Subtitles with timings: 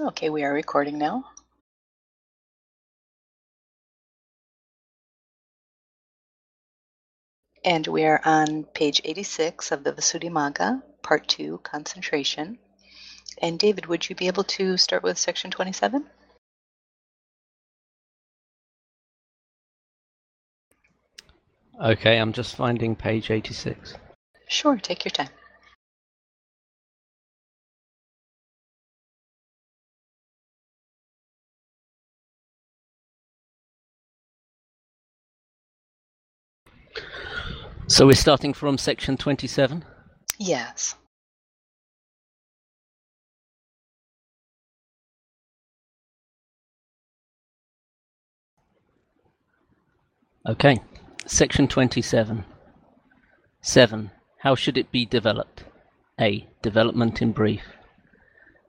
[0.00, 1.24] Okay, we are recording now.
[7.64, 12.58] And we are on page 86 of the Visuddhimagga, part 2, concentration.
[13.40, 16.04] And David, would you be able to start with section 27?
[21.80, 23.94] Okay, I'm just finding page 86.
[24.48, 25.28] Sure, take your time.
[37.86, 39.84] So we're starting from section 27?
[40.38, 40.94] Yes.
[50.48, 50.80] Okay,
[51.26, 52.46] section 27.
[53.60, 54.10] 7.
[54.38, 55.64] How should it be developed?
[56.18, 56.48] A.
[56.62, 57.64] Development in brief.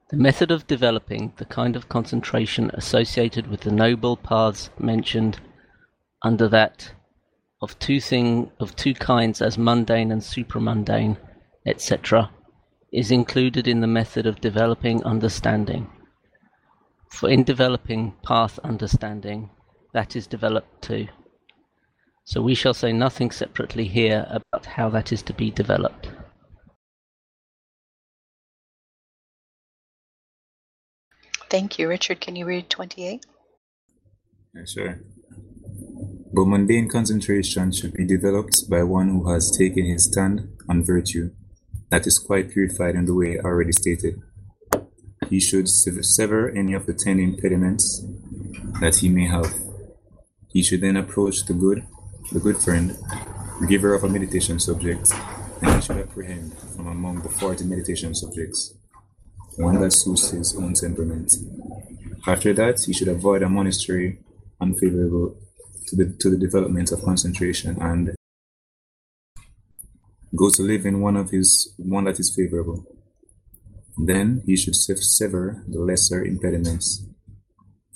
[0.10, 5.40] The method of developing the kind of concentration associated with the noble paths mentioned
[6.22, 6.92] under that
[7.66, 11.18] of two thing of two kinds as mundane and supramundane,
[11.66, 12.30] etc.,
[12.94, 15.90] is included in the method of developing understanding.
[17.10, 19.50] For in developing path understanding,
[19.94, 21.08] that is developed too.
[22.24, 26.12] So we shall say nothing separately here about how that is to be developed.
[31.50, 31.88] Thank you.
[31.88, 33.26] Richard, can you read 28?
[34.54, 35.02] Yes, sir.
[36.36, 41.32] But mundane concentration should be developed by one who has taken his stand on virtue,
[41.90, 44.22] that is quite purified in the way already stated.
[45.30, 48.04] He should sever any of the ten impediments
[48.82, 49.50] that he may have.
[50.50, 51.88] He should then approach the good,
[52.34, 52.98] the good friend,
[53.70, 55.14] giver of a meditation subject,
[55.62, 58.74] and he should apprehend from among the forty meditation subjects
[59.56, 61.34] one that suits his own temperament.
[62.28, 64.20] After that, he should avoid a monastery
[64.60, 65.38] unfavorable
[65.88, 68.16] to the, to the development of concentration and
[70.36, 72.86] go to live in one of his one that is favorable.
[73.98, 77.06] Then he should sever the lesser impediments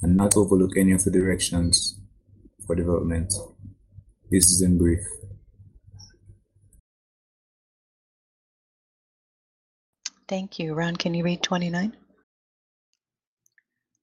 [0.02, 2.00] and not overlook any of the directions
[2.66, 3.34] for development.
[4.32, 5.00] This is in brief.
[10.30, 10.76] Thank you.
[10.76, 11.98] Ron, can you read 29?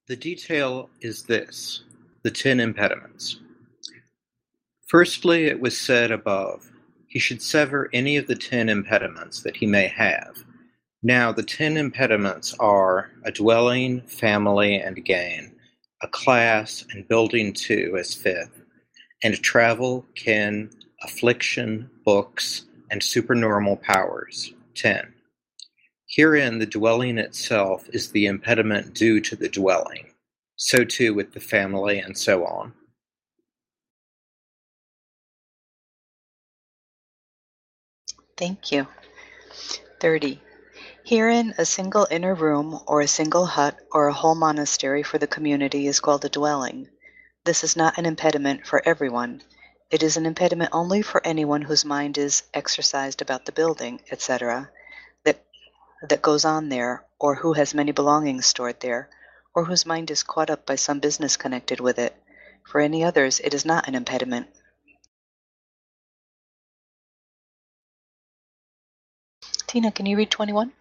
[0.07, 1.83] The detail is this
[2.23, 3.39] the ten impediments.
[4.87, 6.71] Firstly, it was said above,
[7.07, 10.45] he should sever any of the ten impediments that he may have.
[11.03, 15.55] Now, the ten impediments are a dwelling, family, and gain,
[16.01, 18.61] a class, and building two as fifth,
[19.21, 20.69] and travel, kin,
[21.03, 25.13] affliction, books, and supernormal powers, ten.
[26.09, 30.13] Herein the dwelling itself is the impediment due to the dwelling,
[30.55, 32.73] so too with the family and so on.
[38.37, 38.87] Thank you.
[39.99, 40.39] 30.
[41.03, 45.25] Herein a single inner room or a single hut or a whole monastery for the
[45.25, 46.87] community is called a dwelling.
[47.45, 49.41] This is not an impediment for everyone.
[49.89, 54.69] It is an impediment only for anyone whose mind is exercised about the building, etc.,
[55.23, 55.43] that,
[56.07, 59.09] that goes on there, or who has many belongings stored there,
[59.55, 62.15] or whose mind is caught up by some business connected with it.
[62.65, 64.47] For any others, it is not an impediment.
[69.67, 70.73] Tina, can you read 21?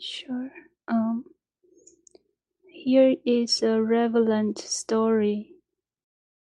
[0.00, 0.50] Sure.
[0.88, 1.24] Um,
[2.66, 5.50] here is a relevant story.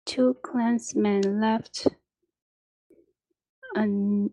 [0.05, 1.87] Two clansmen left
[3.75, 4.31] An-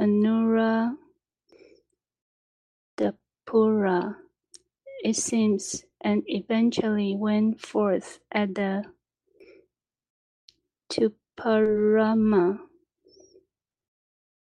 [0.00, 0.94] Anura
[2.98, 4.16] Dapura,
[5.04, 8.84] it seems, and eventually went forth at the
[10.92, 12.58] Tuparama.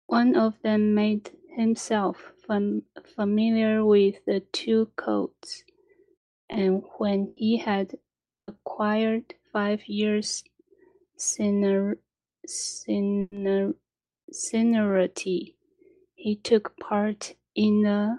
[0.09, 2.85] One of them made himself fam-
[3.17, 5.65] familiar with the two codes,
[6.49, 7.99] and when he had
[8.49, 10.45] acquired five years'
[11.17, 11.99] senior-
[12.47, 13.75] senior-
[14.33, 15.57] seniority,
[16.15, 18.19] he took part in the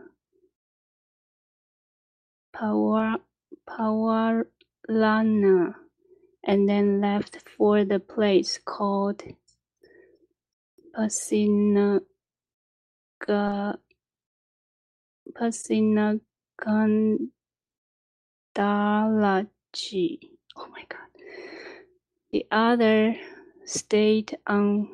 [2.55, 3.21] Pawar-
[3.69, 5.75] Pawarlana
[6.43, 9.21] and then left for the place called
[10.97, 12.01] Pasinaga
[15.31, 17.29] Pasinagandalaji.
[20.55, 21.11] Oh my god.
[22.31, 23.15] The other
[23.65, 24.89] stayed on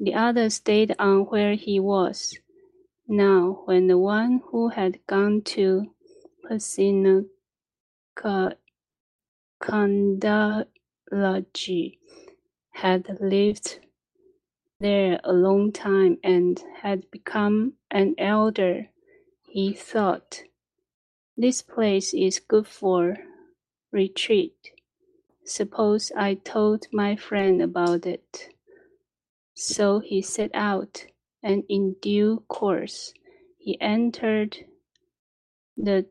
[0.00, 2.38] the other stayed on where he was.
[3.06, 5.92] Now, when the one who had gone to
[6.48, 7.28] Pasinakandalaji
[12.74, 13.78] had lived
[14.80, 18.88] there a long time and had become an elder,
[19.48, 20.42] he thought,
[21.36, 23.16] This place is good for
[23.92, 24.72] retreat.
[25.44, 28.48] Suppose I told my friend about it.
[29.54, 31.06] So he set out,
[31.42, 33.14] and in due course
[33.56, 34.56] he entered
[35.76, 36.06] the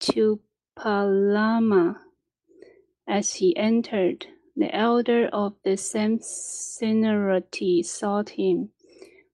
[0.00, 2.09] Tupalama.
[3.10, 8.70] As he entered, the elder of the same seniority sought him,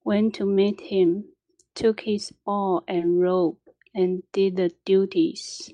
[0.02, 1.26] went to meet him,
[1.75, 3.58] took his ball and robe,
[3.94, 5.70] and did the duties.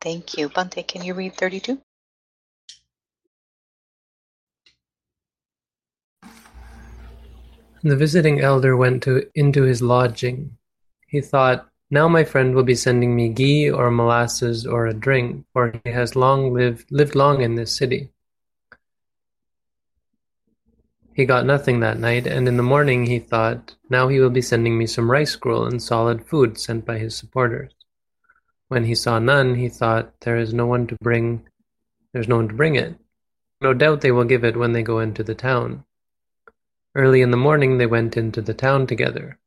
[0.00, 0.48] Thank you.
[0.48, 1.80] Bhante, can you read 32?
[7.84, 10.58] The visiting elder went to, into his lodging.
[11.06, 15.44] He thought, Now my friend will be sending me ghee or molasses or a drink,
[15.52, 18.10] for he has long lived, lived long in this city.
[21.12, 24.40] He got nothing that night, and in the morning he thought, Now he will be
[24.40, 27.72] sending me some rice gruel and solid food sent by his supporters.
[28.68, 31.44] When he saw none, he thought, There is no one to bring
[32.12, 32.96] there's no one to bring it.
[33.60, 35.84] No doubt they will give it when they go into the town.
[36.94, 39.38] Early in the morning they went into the town together.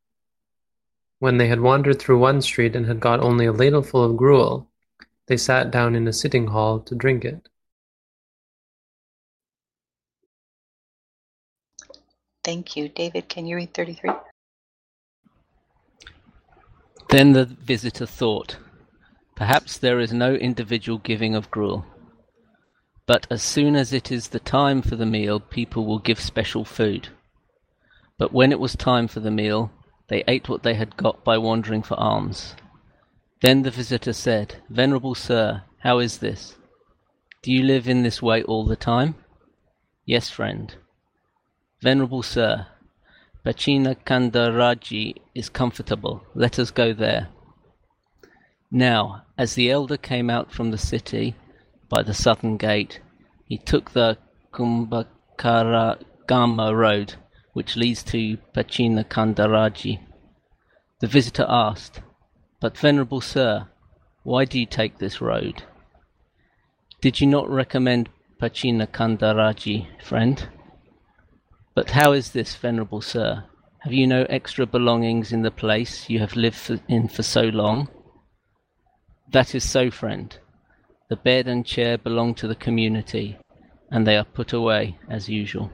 [1.23, 4.69] When they had wandered through one street and had got only a ladleful of gruel,
[5.27, 7.47] they sat down in a sitting hall to drink it.
[12.43, 12.89] Thank you.
[12.89, 14.11] David, can you read 33?
[17.07, 18.57] Then the visitor thought,
[19.37, 21.85] Perhaps there is no individual giving of gruel.
[23.05, 26.65] But as soon as it is the time for the meal, people will give special
[26.65, 27.07] food.
[28.17, 29.71] But when it was time for the meal,
[30.09, 32.55] they ate what they had got by wandering for alms.
[33.41, 36.55] Then the visitor said, Venerable sir, how is this?
[37.41, 39.15] Do you live in this way all the time?
[40.05, 40.75] Yes, friend.
[41.81, 42.67] Venerable sir,
[43.45, 46.23] Pachina Kandaraji is comfortable.
[46.33, 47.27] Let us go there.
[48.71, 51.35] Now, as the elder came out from the city
[51.89, 53.01] by the southern gate,
[53.45, 54.17] he took the
[54.53, 57.15] Kumbhakaragama road,
[57.53, 59.99] which leads to Pachinakandaraji.
[60.99, 62.01] The visitor asked,
[62.59, 63.67] But venerable sir,
[64.23, 65.63] why do you take this road?
[67.01, 68.09] Did you not recommend
[68.41, 70.47] Pachinakandaraji, friend?
[71.75, 73.45] But how is this, venerable sir?
[73.79, 77.89] Have you no extra belongings in the place you have lived in for so long?
[79.31, 80.37] That is so, friend.
[81.09, 83.37] The bed and chair belong to the community,
[83.91, 85.69] and they are put away as usual.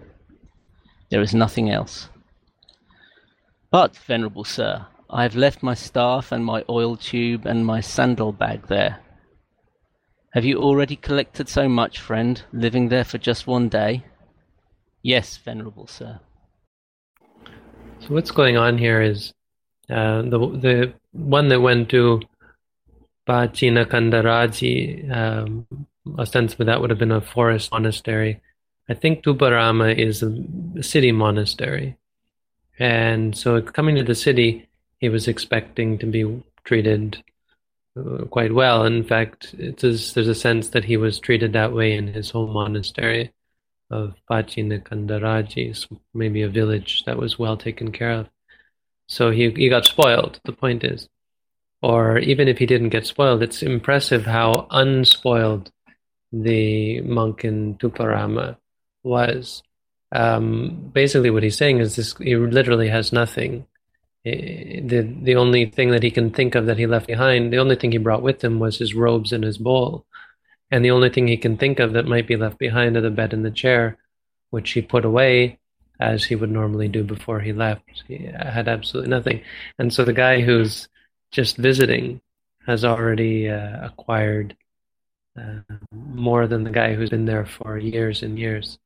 [1.10, 2.10] There is nothing else.
[3.72, 8.32] But, venerable sir, I have left my staff and my oil tube and my sandal
[8.32, 9.00] bag there.
[10.34, 14.06] Have you already collected so much, friend, living there for just one day?
[15.02, 16.20] Yes, venerable sir.
[18.00, 19.34] So what's going on here is
[19.90, 22.22] uh, the the one that went to
[23.28, 25.68] Pachina Kandaraji, um,
[26.18, 28.42] ostensibly that would have been a forest monastery.
[28.89, 31.98] I think Tuparama is a city monastery.
[32.79, 34.67] And so coming to the city,
[35.00, 37.24] he was expecting to be treated
[37.98, 38.86] uh, quite well.
[38.86, 43.31] In fact, there's a sense that he was treated that way in his home monastery
[43.91, 48.29] of Pachina Kandaraji, so maybe a village that was well taken care of.
[49.08, 51.10] So he, he got spoiled, the point is
[51.81, 55.72] or even if he didn't get spoiled, it's impressive how unspoiled
[56.31, 58.58] the monk in Tuparama
[59.03, 59.63] was.
[60.12, 63.68] Um, basically, what he's saying is this: he literally has nothing.
[64.24, 67.75] The the only thing that he can think of that he left behind, the only
[67.75, 70.06] thing he brought with him was his robes and his bowl,
[70.72, 73.10] and the only thing he can think of that might be left behind are the
[73.10, 73.98] bed and the chair,
[74.50, 75.60] which he put away
[76.00, 78.03] as he would normally do before he left.
[78.08, 79.41] He had absolutely nothing,
[79.77, 80.88] and so the guy who's
[81.32, 82.22] just visiting
[82.65, 84.56] has already uh, acquired
[85.38, 85.60] uh,
[85.91, 88.77] more than the guy who's been there for years and years,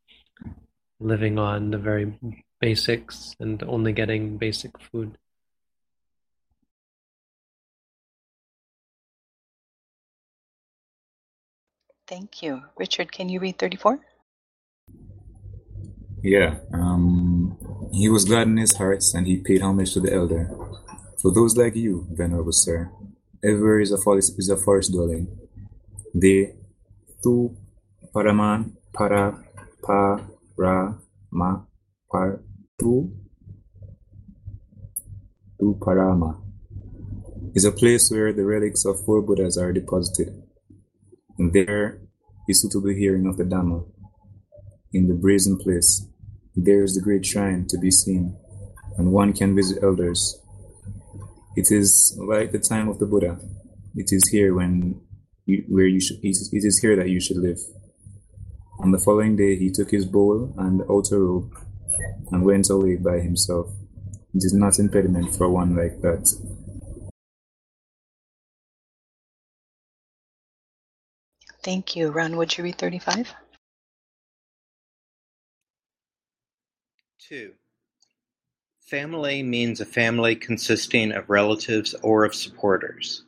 [1.04, 2.14] living on the very
[2.60, 5.18] basics and only getting basic food.
[12.08, 12.64] Thank you.
[12.78, 14.00] Richard, can you read 34?
[16.22, 16.60] Yeah.
[16.74, 17.58] Um,
[17.92, 20.50] he was glad in his heart, and he paid homage to the elder,
[21.22, 22.92] for those like you, venerable sir,
[23.44, 25.28] everywhere is a forest, is a forest dwelling.
[26.14, 26.54] They,
[27.24, 27.56] tu,
[28.14, 29.44] paraman, para,
[29.82, 30.20] pa,
[30.58, 30.96] ra,
[31.32, 31.62] Ma
[32.12, 32.42] Par
[35.62, 36.42] Parama
[37.56, 40.44] is a place where the relics of four Buddhas are deposited.
[41.38, 42.02] And there
[42.48, 43.86] is suitable hearing of the Dhamma
[44.92, 46.06] in the brazen place.
[46.56, 48.38] There is the great shrine to be seen,
[48.98, 50.40] and one can visit elders.
[51.56, 53.40] It is like the time of the Buddha.
[53.96, 55.02] It is here when
[55.46, 56.18] you, where you should.
[56.24, 57.60] It is here that you should live.
[58.84, 61.56] On the following day, he took his bowl and outer robe
[62.34, 63.72] and went away by himself.
[64.36, 66.28] It is not impediment for one like that.
[71.64, 72.10] Thank you.
[72.12, 73.34] Ron, would you read 35?
[77.20, 77.54] 2.
[78.82, 83.24] Family means a family consisting of relatives or of supporters.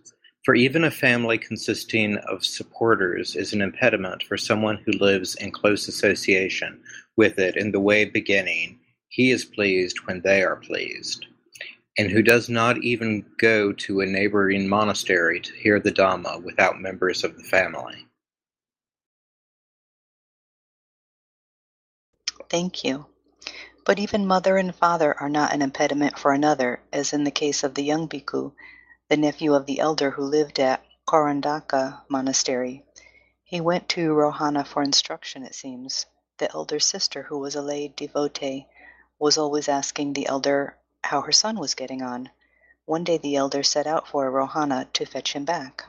[0.46, 5.50] For even a family consisting of supporters is an impediment for someone who lives in
[5.50, 6.84] close association
[7.18, 11.26] with it in the way beginning, he is pleased when they are pleased,
[11.98, 16.80] and who does not even go to a neighboring monastery to hear the Dhamma without
[16.80, 18.06] members of the family.
[22.52, 23.08] Thank you.
[23.84, 27.64] But even mother and father are not an impediment for another, as in the case
[27.64, 28.52] of the young bhikkhu,
[29.10, 32.84] the nephew of the elder who lived at Korandaka Monastery.
[33.44, 36.08] He went to Rohana for instruction, it seems.
[36.40, 38.68] The elder's sister, who was a lay devotee,
[39.20, 42.30] was always asking the elder how her son was getting on.
[42.86, 45.86] One day the elder set out for Rohana to fetch him back.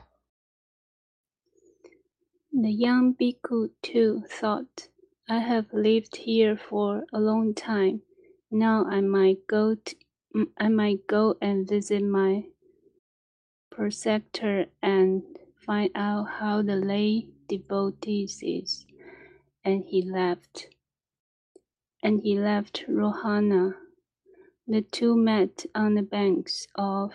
[2.53, 4.89] The young bhikkhu too thought,
[5.29, 8.01] I have lived here for a long time.
[8.51, 9.75] Now I might go.
[9.75, 9.95] To,
[10.57, 12.45] I might go and visit my
[13.77, 15.23] preceptor and
[15.67, 18.87] find out how the lay devotees is.
[19.65, 20.69] And he left.
[22.03, 23.73] And he left Rohana.
[24.67, 27.13] The two met on the banks of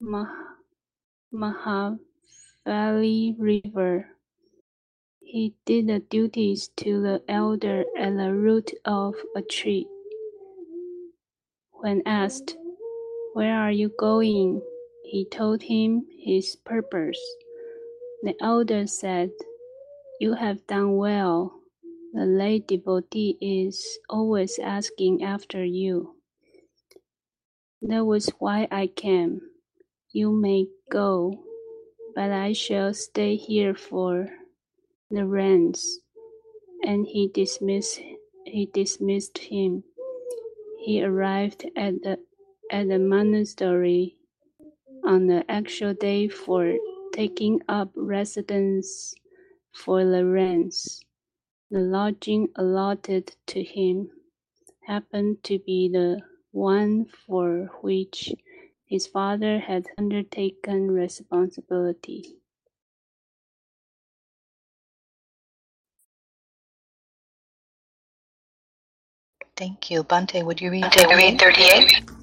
[0.00, 0.54] Mah-
[1.34, 1.98] Mahavali
[3.38, 4.08] River.
[5.20, 9.88] He did the duties to the elder at the root of a tree.
[11.72, 12.56] When asked,
[13.34, 14.62] Where are you going?
[15.08, 17.20] He told him his purpose.
[18.22, 19.30] The elder said,
[20.20, 21.62] You have done well.
[22.14, 26.16] The lay devotee is always asking after you.
[27.82, 29.40] That was why I came.
[30.12, 31.44] You may go,
[32.14, 34.28] but I shall stay here for
[35.10, 36.00] the rains,
[36.84, 38.00] and he dismissed
[38.46, 39.84] he dismissed him.
[40.84, 42.20] He arrived at the
[42.72, 44.17] at the monastery
[45.08, 46.76] on the actual day for
[47.14, 49.14] taking up residence
[49.72, 51.00] for the rains.
[51.70, 54.10] The lodging allotted to him
[54.86, 56.20] happened to be the
[56.52, 58.34] one for which
[58.84, 62.36] his father had undertaken responsibility.
[69.56, 70.04] Thank you.
[70.04, 72.17] Bhante, would you read Bhante, read 38?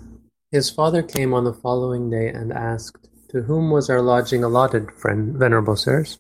[0.56, 4.90] His father came on the following day and asked, To whom was our lodging allotted,
[4.90, 6.18] friend, venerable sirs?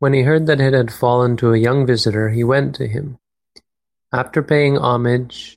[0.00, 3.20] When he heard that it had fallen to a young visitor, he went to him.
[4.12, 5.56] After paying homage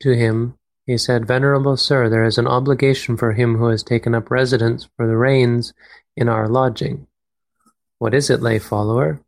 [0.00, 4.12] to him, he said, Venerable sir, there is an obligation for him who has taken
[4.12, 5.72] up residence for the rains
[6.16, 7.06] in our lodging.
[7.98, 9.20] What is it, lay follower?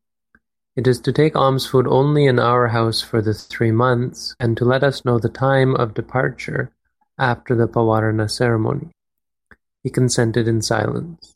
[0.75, 4.57] It is to take alms food only in our house for the three months, and
[4.57, 6.73] to let us know the time of departure
[7.21, 8.89] after the Pavarana ceremony.
[9.83, 11.35] He consented in silence.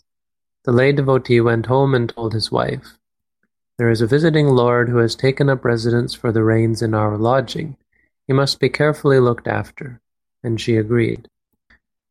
[0.65, 2.99] The lay devotee went home and told his wife,
[3.77, 7.19] There is a visiting lord who has taken up residence for the rains in our
[7.19, 7.77] lodging.
[8.27, 10.01] He must be carefully looked after.
[10.43, 11.29] And she agreed.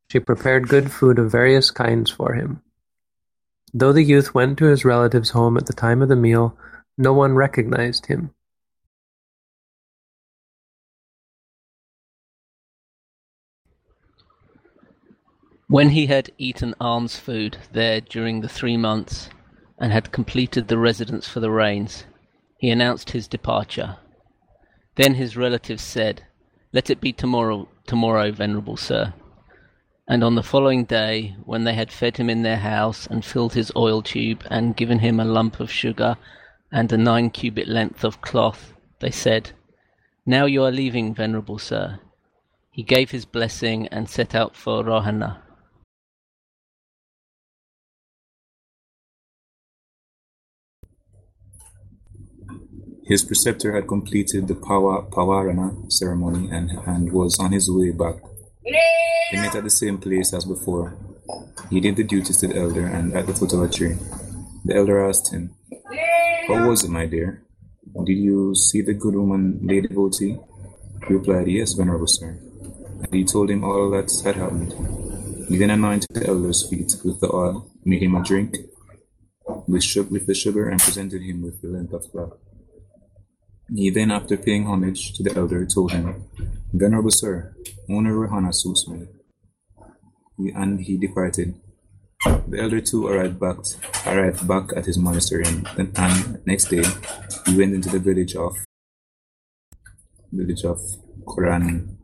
[0.09, 2.61] She prepared good food of various kinds for him.
[3.73, 6.55] Though the youth went to his relative's home at the time of the meal,
[6.95, 8.31] no one recognized him.
[15.73, 19.31] When he had eaten alms food there during the three months,
[19.79, 22.05] and had completed the residence for the rains,
[22.59, 23.97] he announced his departure.
[24.97, 26.27] Then his relatives said,
[26.73, 29.15] Let it be tomorrow, tomorrow, venerable sir.
[30.07, 33.55] And on the following day, when they had fed him in their house, and filled
[33.55, 36.17] his oil tube, and given him a lump of sugar,
[36.71, 39.53] and a nine cubit length of cloth, they said,
[40.23, 41.99] Now you are leaving, venerable sir.
[42.69, 45.39] He gave his blessing and set out for Rohana.
[53.05, 58.15] His preceptor had completed the Pawa, Pawarana ceremony and, and was on his way back.
[58.63, 60.97] They met at the same place as before.
[61.69, 63.97] He did the duties to the elder and at the foot of a tree.
[64.63, 65.53] The elder asked him,
[66.47, 67.43] How was it, my dear?
[68.05, 70.37] Did you see the good woman, Lady Devotee?
[71.05, 72.39] He replied, Yes, venerable sir.
[73.03, 74.73] And he told him all that had happened.
[75.49, 78.55] He then anointed the elder's feet with the oil, made him a drink
[79.67, 82.37] with, with the sugar, and presented him with the length of cloth.
[83.69, 86.25] He then, after paying homage to the elder, told him,
[86.73, 87.55] Venerable sir,
[87.89, 89.07] only Rohana suits me.
[90.37, 91.55] He, and he departed.
[92.25, 93.57] The elder too arrived back,
[94.05, 96.83] arrived back at his monastery, and, and next day
[97.45, 98.55] he went into the village of
[100.31, 100.79] village of
[101.25, 101.97] Koran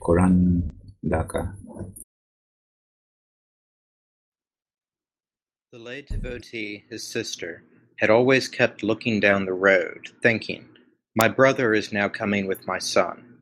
[0.00, 0.70] Koran.
[5.72, 7.64] The lay devotee, his sister,
[7.96, 10.68] had always kept looking down the road, thinking,
[11.14, 13.38] My brother is now coming with my son.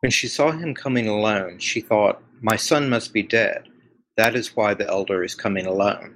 [0.00, 3.68] When she saw him coming alone, she thought, My son must be dead.
[4.16, 6.14] That is why the elder is coming alone.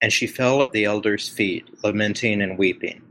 [0.00, 3.02] And she fell at the elder's feet, lamenting and weeping.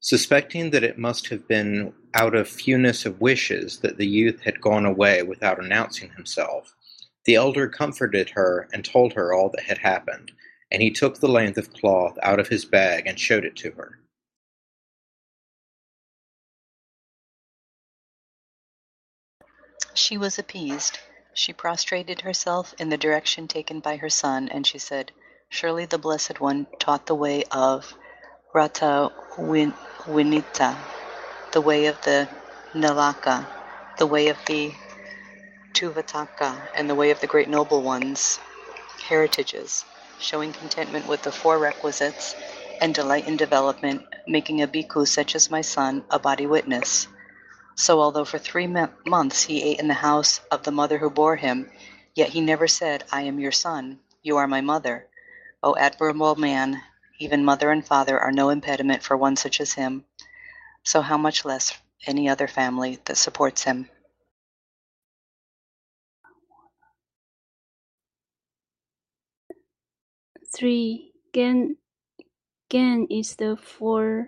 [0.00, 4.60] Suspecting that it must have been out of fewness of wishes that the youth had
[4.60, 6.74] gone away without announcing himself,
[7.24, 10.32] the elder comforted her and told her all that had happened,
[10.70, 13.70] and he took the length of cloth out of his bag and showed it to
[13.72, 13.98] her.
[19.94, 20.98] She was appeased.
[21.34, 25.12] She prostrated herself in the direction taken by her son, and she said,
[25.50, 27.94] Surely the Blessed One taught the way of
[28.54, 30.76] Rata Winita,
[31.52, 32.28] the way of the
[32.74, 33.46] Nalaka,
[33.98, 34.72] the way of the
[35.74, 38.38] Tuvataka, and the way of the great noble ones'
[39.08, 39.84] heritages,
[40.20, 42.34] showing contentment with the four requisites
[42.80, 47.08] and delight in development, making a bhikkhu such as my son a body witness.
[47.74, 51.36] So although for three months he ate in the house of the mother who bore
[51.36, 51.70] him,
[52.14, 55.06] yet he never said, I am your son, you are my mother.
[55.62, 56.82] O admirable man,
[57.18, 60.04] even mother and father are no impediment for one such as him,
[60.82, 61.76] so how much less
[62.06, 63.88] any other family that supports him.
[70.58, 71.76] Three, Gain,
[72.68, 74.26] gain is the four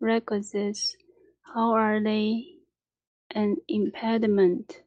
[0.00, 0.96] requisites.
[1.42, 2.56] How are they
[3.34, 4.80] an impediment.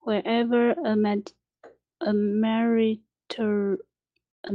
[0.00, 3.78] Wherever a, a, meritor-
[4.44, 4.52] a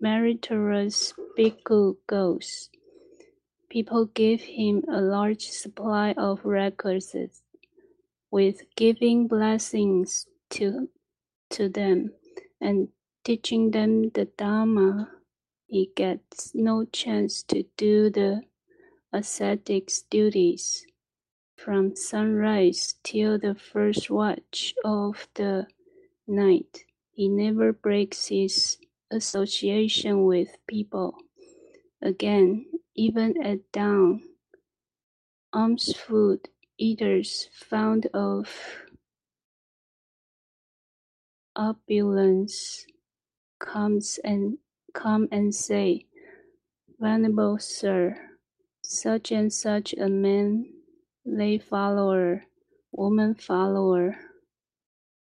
[0.00, 2.70] meritorious bhikkhu goes,
[3.68, 7.42] people give him a large supply of requisites,
[8.30, 10.88] with giving blessings to,
[11.50, 12.12] to them
[12.60, 12.90] and
[13.24, 15.10] teaching them the Dharma.
[15.66, 18.42] He gets no chance to do the
[19.12, 20.86] ascetic's duties.
[21.56, 25.66] From sunrise till the first watch of the
[26.26, 28.78] night, he never breaks his
[29.10, 31.14] association with people.
[32.00, 34.22] Again, even at dawn,
[35.52, 38.48] alms food eaters fond of
[41.54, 42.86] opulence
[43.60, 44.58] comes and
[44.94, 46.06] come and say,
[47.00, 48.16] Venerable sir,
[48.82, 50.66] such and such a man
[51.24, 52.44] lay follower,
[52.92, 54.16] woman follower,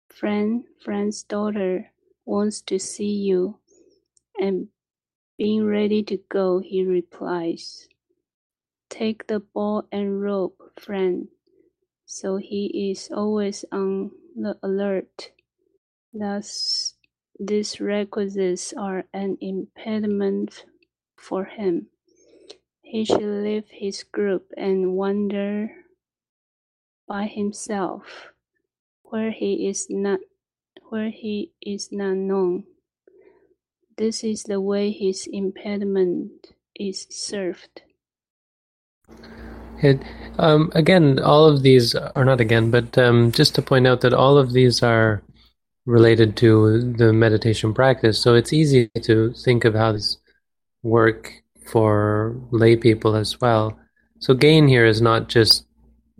[0.10, 1.92] friend, friend's daughter
[2.26, 3.60] wants to see you,
[4.40, 4.68] and
[5.38, 7.88] being ready to go, he replies,
[8.90, 11.28] Take the ball and rope, friend.
[12.06, 15.32] So he is always on the alert.
[16.14, 16.93] Thus,
[17.40, 20.66] these requisites are an impediment
[21.18, 21.88] for him.
[22.82, 25.72] He should leave his group and wander
[27.08, 28.30] by himself,
[29.04, 30.20] where he is not
[30.90, 32.66] where he is not known.
[33.98, 37.82] This is the way his impediment is served.
[39.82, 40.02] It,
[40.38, 44.14] um, again, all of these are not again, but um, just to point out that
[44.14, 45.24] all of these are
[45.86, 48.22] related to the meditation practice.
[48.22, 50.18] So it's easy to think of how these
[50.82, 53.78] work for lay people as well.
[54.20, 55.66] So gain here is not just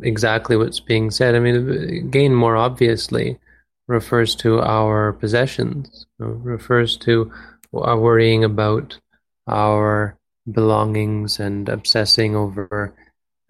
[0.02, 1.36] exactly what's being said.
[1.36, 3.40] I mean, gain more obviously
[3.88, 7.32] refers to our possessions, refers to
[7.74, 9.00] our worrying about
[9.48, 10.18] our
[10.52, 12.94] belongings and obsessing over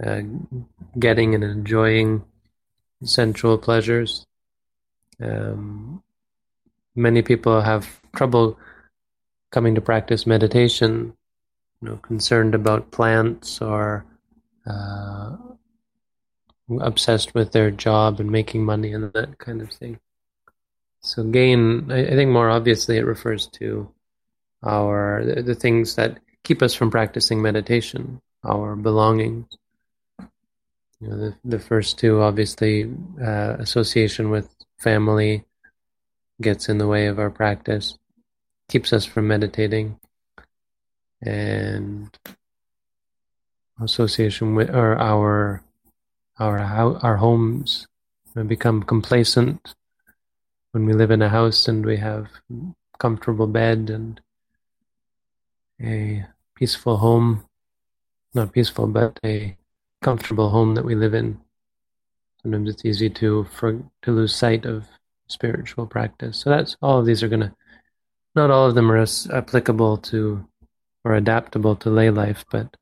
[0.03, 0.21] uh,
[0.99, 2.23] getting and enjoying
[3.03, 4.25] sensual pleasures.
[5.21, 6.02] Um,
[6.95, 8.57] many people have trouble
[9.51, 11.13] coming to practice meditation
[11.81, 14.05] you know, concerned about plants or
[14.65, 15.35] uh,
[16.79, 19.99] obsessed with their job and making money and that kind of thing.
[21.01, 23.91] So gain, I, I think more obviously it refers to
[24.63, 29.45] our the, the, things that keep us from practicing meditation, our belongings.
[31.01, 32.89] You know, the the first two, obviously,
[33.21, 35.43] uh, association with family
[36.43, 37.97] gets in the way of our practice,
[38.69, 39.99] keeps us from meditating,
[41.21, 42.17] and
[43.81, 45.63] association with or our
[46.39, 47.87] our our homes
[48.35, 49.75] we become complacent
[50.71, 52.27] when we live in a house and we have
[52.97, 54.19] comfortable bed and
[55.81, 56.25] a
[56.55, 57.45] peaceful home.
[58.33, 59.55] Not peaceful but a
[60.01, 61.39] comfortable home that we live in.
[62.41, 64.87] Sometimes it's easy to for to lose sight of
[65.27, 67.53] spiritual practice so that's all of these are going to
[68.35, 70.45] not all of them are as applicable to
[71.03, 72.75] or adaptable to lay life but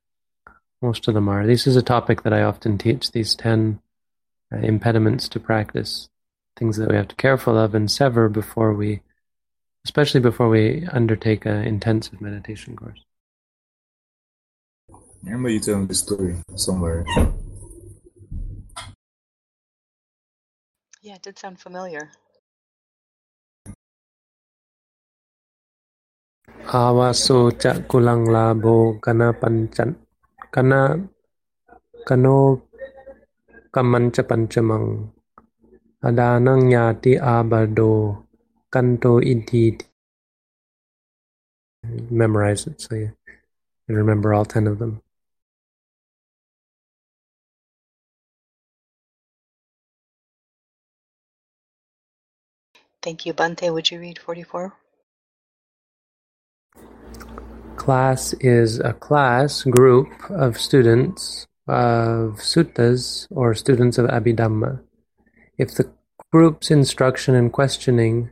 [0.82, 1.46] most of them are.
[1.46, 3.80] This is a topic that I often teach these 10
[4.52, 6.08] uh, impediments to practice,
[6.56, 9.00] things that we have to be careful of and sever before we,
[9.84, 13.00] especially before we undertake an intensive meditation course.
[14.90, 17.06] I remember you telling this story somewhere.
[21.00, 22.10] Yeah, it did sound familiar.
[26.72, 29.96] Avaso cha kulang labo kana panchan
[30.50, 31.00] Kana
[32.06, 32.62] kano
[33.72, 35.08] kamancha panchamang
[36.04, 38.26] adanang yati abado
[38.72, 39.78] kanto iti
[42.10, 43.10] memorize it so you,
[43.88, 45.00] you remember all 10 of them
[53.02, 53.34] Thank you.
[53.34, 54.81] Bhante, would you read 44?
[57.82, 64.80] Class is a class, group of students of suttas or students of Abhidhamma.
[65.58, 65.90] If the
[66.30, 68.30] group's instruction and questioning,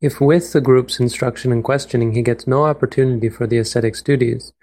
[0.00, 4.54] if with the group's instruction and questioning he gets no opportunity for the ascetic's duties,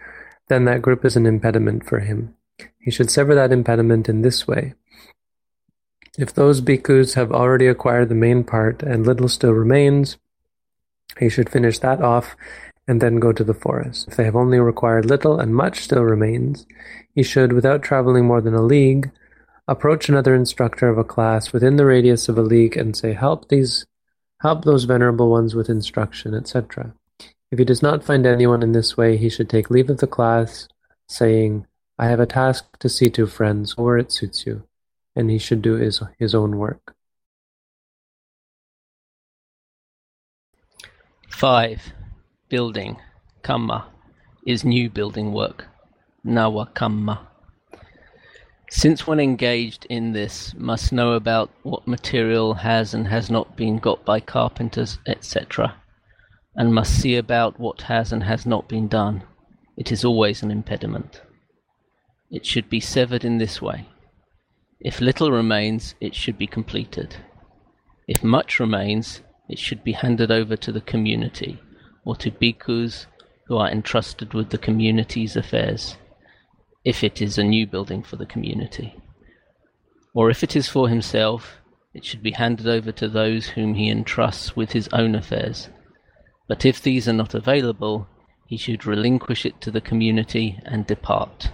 [0.47, 2.33] then that group is an impediment for him.
[2.79, 4.73] He should sever that impediment in this way.
[6.17, 10.17] If those bhikkhus have already acquired the main part and little still remains,
[11.19, 12.35] he should finish that off
[12.87, 14.07] and then go to the forest.
[14.07, 16.65] If they have only required little and much still remains,
[17.13, 19.11] he should, without traveling more than a league,
[19.67, 23.49] approach another instructor of a class within the radius of a league and say, Help
[23.49, 23.85] these
[24.41, 26.93] help those venerable ones with instruction, etc.
[27.51, 30.07] If he does not find anyone in this way, he should take leave of the
[30.07, 30.67] class,
[31.07, 31.65] saying,
[31.97, 34.63] I have a task to see to, friends, or it suits you,
[35.15, 36.93] and he should do his, his own work.
[41.29, 41.94] 5.
[42.47, 42.97] Building
[43.41, 43.85] (kamma)
[44.45, 45.65] is new building work
[46.23, 47.25] (nawa kamma).
[48.69, 53.79] Since one engaged in this must know about what material has and has not been
[53.79, 55.73] got by carpenters, etc.,
[56.55, 59.23] and must see about what has and has not been done,
[59.75, 61.23] it is always an impediment.
[62.29, 63.87] It should be severed in this way.
[64.79, 67.15] If little remains, it should be completed.
[68.07, 71.59] If much remains, it should be handed over to the community
[72.05, 73.07] or to bhikkhus
[73.47, 75.97] who are entrusted with the community's affairs,
[76.83, 78.95] if it is a new building for the community.
[80.13, 81.57] Or if it is for himself,
[81.93, 85.69] it should be handed over to those whom he entrusts with his own affairs.
[86.47, 88.07] But if these are not available,
[88.47, 91.51] he should relinquish it to the community and depart.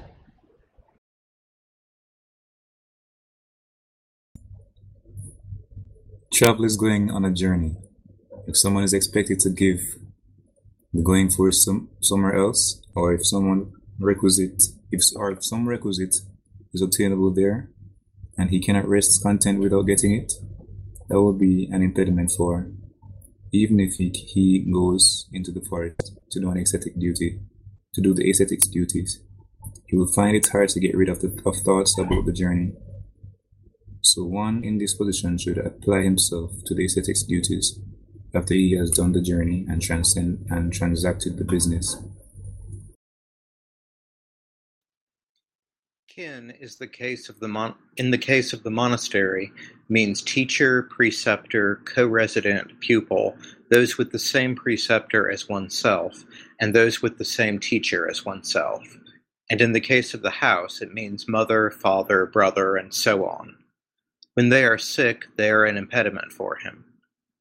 [6.33, 7.75] Travel is going on a journey.
[8.47, 9.79] If someone is expected to give
[11.03, 16.15] going for some somewhere else, or if someone requisite, if or if some requisite
[16.73, 17.69] is obtainable there,
[18.37, 20.33] and he cannot rest content without getting it,
[21.07, 22.71] that will be an impediment for,
[23.51, 27.39] even if he, he goes into the forest to do an ascetic duty,
[27.93, 29.21] to do the ascetic's duties,
[29.87, 32.73] he will find it hard to get rid of the of thoughts about the journey.
[34.01, 37.79] So one in this position should apply himself to the ascetic's duties
[38.33, 41.97] after he has done the journey and transacted the business.
[46.07, 49.53] Kin is the case of the mon- in the case of the monastery
[49.87, 53.37] means teacher, preceptor, co-resident, pupil,
[53.69, 56.25] those with the same preceptor as oneself,
[56.59, 58.83] and those with the same teacher as oneself.
[59.49, 63.55] And in the case of the house, it means mother, father, brother, and so on.
[64.33, 66.90] When they are sick, they are an impediment for him.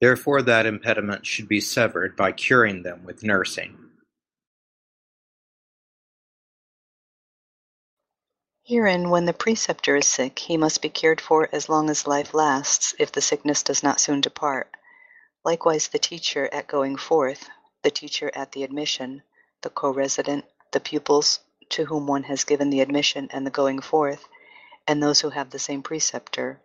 [0.01, 3.77] Therefore that impediment should be severed by curing them with nursing.
[8.65, 12.33] Herein, when the preceptor is sick, he must be cared for as long as life
[12.33, 14.71] lasts, if the sickness does not soon depart.
[15.45, 17.49] Likewise the teacher at going forth,
[17.83, 19.23] the teacher at the admission,
[19.63, 24.29] the co-resident, the pupils to whom one has given the admission and the going forth,
[24.87, 26.61] and those who have the same preceptor.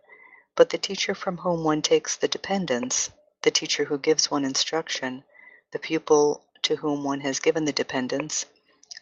[0.54, 3.10] But the teacher from whom one takes the dependence,
[3.46, 5.22] the teacher who gives one instruction,
[5.70, 8.44] the pupil to whom one has given the dependence,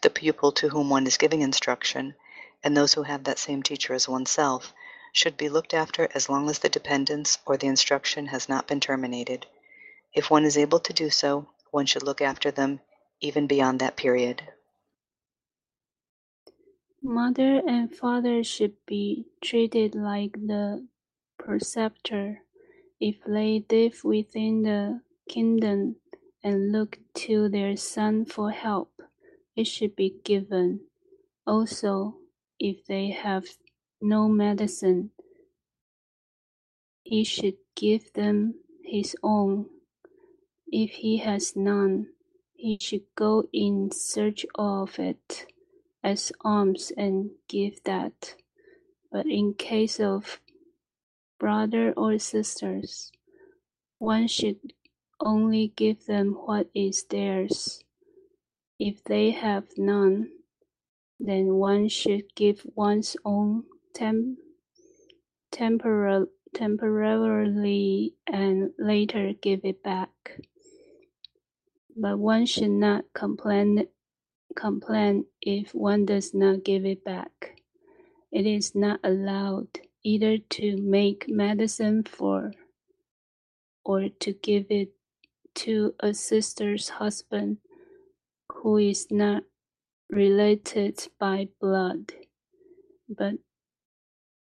[0.02, 2.14] the pupil to whom one is giving instruction,
[2.62, 4.74] and those who have that same teacher as oneself,
[5.14, 8.80] should be looked after as long as the dependence or the instruction has not been
[8.80, 9.46] terminated.
[10.12, 12.80] If one is able to do so, one should look after them
[13.20, 14.42] even beyond that period.
[17.02, 20.86] Mother and father should be treated like the
[21.38, 22.43] preceptor
[23.04, 25.96] if they live within the kingdom
[26.42, 28.90] and look to their son for help.
[29.54, 30.80] It should be given.
[31.46, 32.14] Also,
[32.58, 33.44] if they have
[34.00, 35.10] no medicine,
[37.02, 39.66] he should give them his own.
[40.66, 42.06] If he has none,
[42.54, 45.44] he should go in search of it
[46.02, 48.34] as alms and give that.
[49.12, 50.40] But in case of
[51.44, 53.12] brother or sisters,
[53.98, 54.72] one should
[55.20, 57.84] only give them what is theirs.
[58.78, 60.30] If they have none,
[61.20, 64.38] then one should give one's own tem-
[65.52, 70.40] temporal- temporarily and later give it back.
[71.94, 73.88] But one should not complain,
[74.56, 77.60] complain if one does not give it back.
[78.32, 82.52] It is not allowed either to make medicine for
[83.84, 84.90] or to give it
[85.54, 87.58] to a sister's husband
[88.52, 89.44] who is not
[90.10, 92.12] related by blood,
[93.08, 93.34] but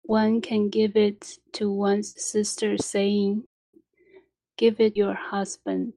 [0.03, 3.45] one can give it to one's sister saying,
[4.57, 5.95] Give it your husband.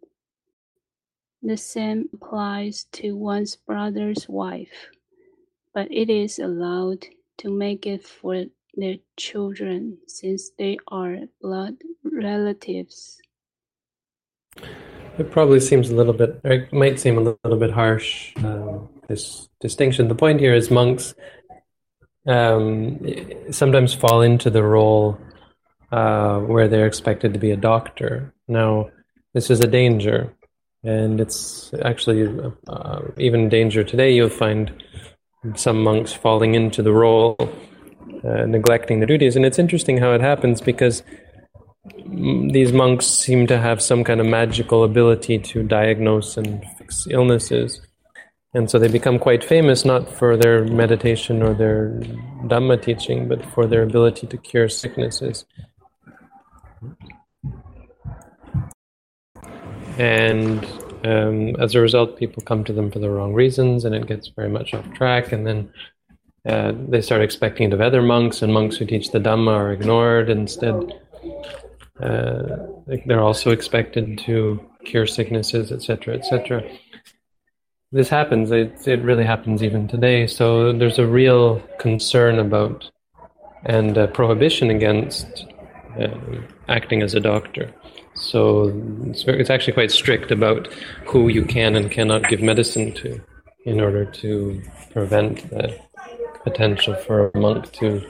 [1.42, 4.90] The same applies to one's brother's wife,
[5.74, 7.08] but it is allowed
[7.40, 13.20] to make it for their children since they are blood relatives.
[15.18, 19.48] It probably seems a little bit, it might seem a little bit harsh, um, this
[19.60, 20.08] distinction.
[20.08, 21.14] The point here is monks
[22.26, 23.06] um,
[23.52, 25.20] sometimes fall into the role
[25.92, 28.34] uh, where they're expected to be a doctor.
[28.48, 28.90] Now,
[29.34, 30.34] this is a danger,
[30.84, 34.14] and it's actually uh, even danger today.
[34.14, 34.84] You'll find
[35.56, 37.38] some monks falling into the role,
[38.24, 41.04] uh, neglecting the duties, and it's interesting how it happens because
[42.06, 47.82] these monks seem to have some kind of magical ability to diagnose and fix illnesses.
[48.54, 52.00] And so they become quite famous not for their meditation or their
[52.46, 55.46] Dhamma teaching, but for their ability to cure sicknesses.
[59.98, 60.64] And
[61.04, 64.28] um, as a result, people come to them for the wrong reasons, and it gets
[64.28, 65.32] very much off track.
[65.32, 65.72] And then
[66.48, 69.72] uh, they start expecting it of other monks, and monks who teach the Dhamma are
[69.72, 70.94] ignored instead.
[72.02, 72.58] Uh,
[73.06, 76.64] they're also expected to cure sicknesses, etc., etc.
[77.92, 78.52] This happens.
[78.52, 80.28] It it really happens even today.
[80.28, 82.90] So there's a real concern about
[83.66, 85.46] and a prohibition against
[86.00, 87.74] uh, acting as a doctor.
[88.16, 88.72] So
[89.06, 90.68] it's, it's actually quite strict about
[91.06, 93.22] who you can and cannot give medicine to,
[93.66, 95.78] in order to prevent the
[96.44, 98.02] potential for a monk to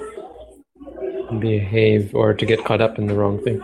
[1.40, 3.62] behave or to get caught up in the wrong thing.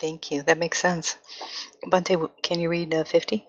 [0.00, 0.42] Thank you.
[0.42, 1.18] That makes sense.
[1.86, 3.46] Bhante, can you read uh, 50?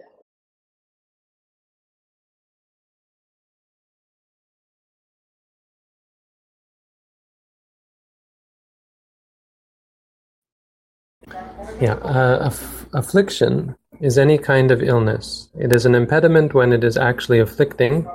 [11.81, 15.47] Yeah, uh, aff- affliction is any kind of illness.
[15.57, 18.07] It is an impediment when it is actually afflicting.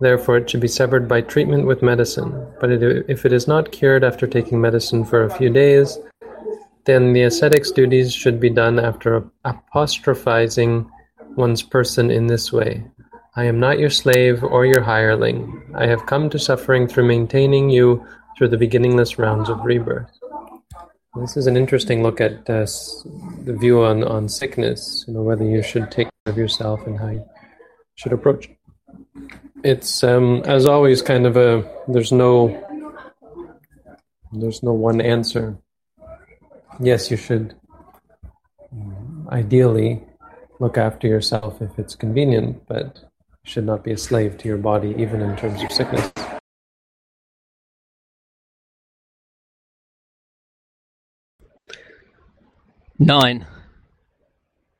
[0.00, 2.46] Therefore, it should be severed by treatment with medicine.
[2.60, 5.98] But it, if it is not cured after taking medicine for a few days,
[6.86, 10.90] then the ascetic's duties should be done after apostrophizing
[11.36, 12.82] one's person in this way.
[13.36, 15.62] I am not your slave or your hireling.
[15.74, 18.04] I have come to suffering through maintaining you
[18.36, 20.10] through the beginningless rounds of rebirth.
[21.14, 22.64] This is an interesting look at uh,
[23.44, 26.98] the view on, on sickness, you know, whether you should take care of yourself and
[26.98, 27.24] how you
[27.96, 28.48] should approach.
[29.62, 32.58] It's um, as always kind of a there's no
[34.32, 35.58] there's no one answer.
[36.80, 37.54] Yes, you should
[39.28, 40.02] ideally
[40.60, 43.00] look after yourself if it's convenient, but
[43.44, 46.10] you should not be a slave to your body, even in terms of sickness.
[53.04, 53.46] Nine.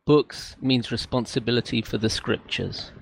[0.06, 2.92] Books means responsibility for the scriptures.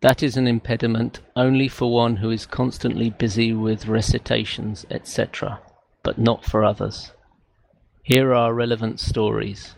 [0.00, 5.60] That is an impediment only for one who is constantly busy with recitations, etc.,
[6.02, 7.12] but not for others.
[8.02, 9.76] Here are relevant stories.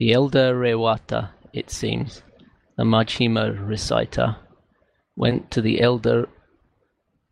[0.00, 2.24] The elder Revata, it seems,
[2.76, 4.38] the Majjhima reciter,
[5.14, 6.28] went to the elder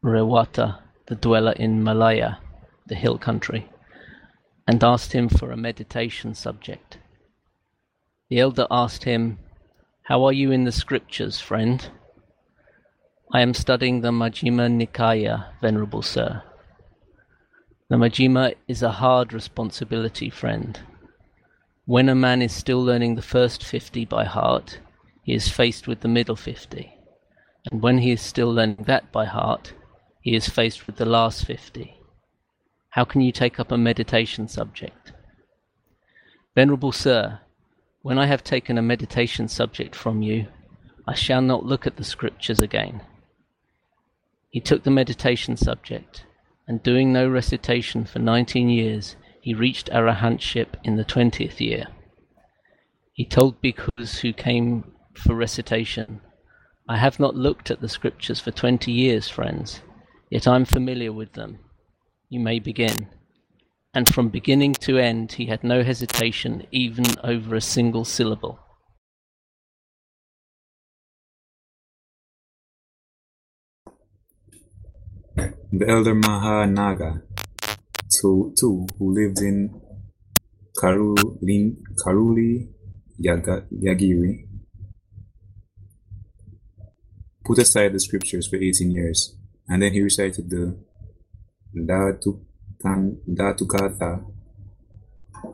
[0.00, 2.38] Revata, the dweller in Malaya,
[2.86, 3.68] the hill country,
[4.66, 6.98] and asked him for a meditation subject.
[8.28, 9.38] The elder asked him,
[10.02, 11.88] How are you in the scriptures, friend?
[13.32, 16.42] I am studying the Majjhima Nikaya, Venerable Sir.
[17.88, 20.80] The Majjhima is a hard responsibility, friend.
[21.84, 24.78] When a man is still learning the first fifty by heart,
[25.22, 26.94] he is faced with the middle fifty,
[27.70, 29.74] and when he is still learning that by heart,
[30.22, 32.00] he is faced with the last fifty.
[32.94, 35.10] How can you take up a meditation subject?
[36.54, 37.40] Venerable Sir,
[38.02, 40.46] when I have taken a meditation subject from you,
[41.04, 43.02] I shall not look at the scriptures again.
[44.48, 46.24] He took the meditation subject,
[46.68, 51.88] and doing no recitation for nineteen years, he reached arahantship in the twentieth year.
[53.12, 56.20] He told bhikkhus who came for recitation,
[56.88, 59.80] I have not looked at the scriptures for twenty years, friends,
[60.30, 61.58] yet I am familiar with them.
[62.28, 63.08] You may begin.
[63.92, 68.58] And from beginning to end he had no hesitation even over a single syllable.
[75.36, 77.22] The elder Mahanaga
[78.20, 79.80] too, too, who lived in
[80.76, 82.68] Karuli, Karuli
[83.18, 84.46] Yaga, Yagiri,
[87.44, 89.36] put aside the scriptures for 18 years,
[89.68, 90.83] and then he recited the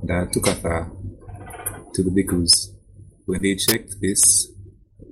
[0.05, 0.91] Dhatukatha,
[1.95, 2.75] to the bhikkhus.
[3.27, 4.53] When they checked this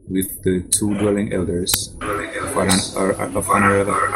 [0.09, 4.09] with the two dwelling elders of Anuradha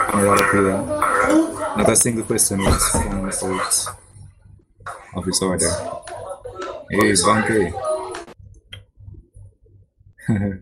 [1.76, 3.96] not a single question was found out
[5.14, 5.70] of his order.
[6.90, 7.72] Hey, Bhante.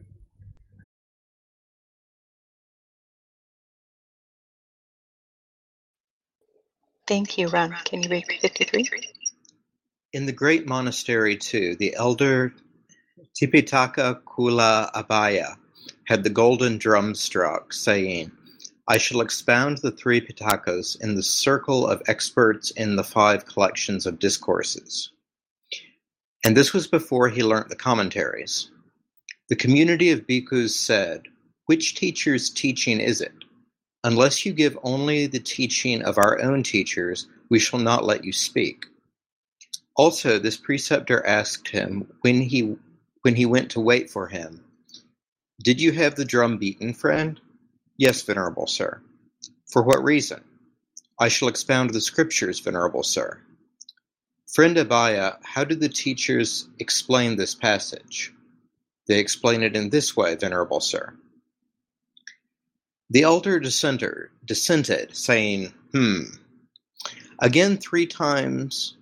[7.10, 7.74] Thank you, Ron.
[7.86, 8.88] Can you read 53?
[10.12, 12.54] In the great monastery, too, the elder
[13.34, 15.56] Tipitaka Kula Abhaya
[16.06, 18.30] had the golden drum struck, saying,
[18.86, 24.06] I shall expound the three Pitakas in the circle of experts in the five collections
[24.06, 25.10] of discourses.
[26.44, 28.70] And this was before he learnt the commentaries.
[29.48, 31.22] The community of bhikkhus said,
[31.66, 33.34] Which teacher's teaching is it?
[34.02, 38.32] Unless you give only the teaching of our own teachers, we shall not let you
[38.32, 38.86] speak.
[39.94, 42.76] Also, this preceptor asked him when he
[43.22, 44.64] when he went to wait for him,
[45.62, 47.38] Did you have the drum beaten, friend?
[47.98, 49.02] Yes, venerable sir.
[49.66, 50.42] For what reason?
[51.18, 53.42] I shall expound the scriptures, venerable sir.
[54.46, 58.32] Friend Abhaya, how do the teachers explain this passage?
[59.06, 61.14] They explain it in this way, venerable sir.
[63.10, 66.22] The elder dissenter dissented, saying, Hmm.
[67.40, 68.96] Again, three times,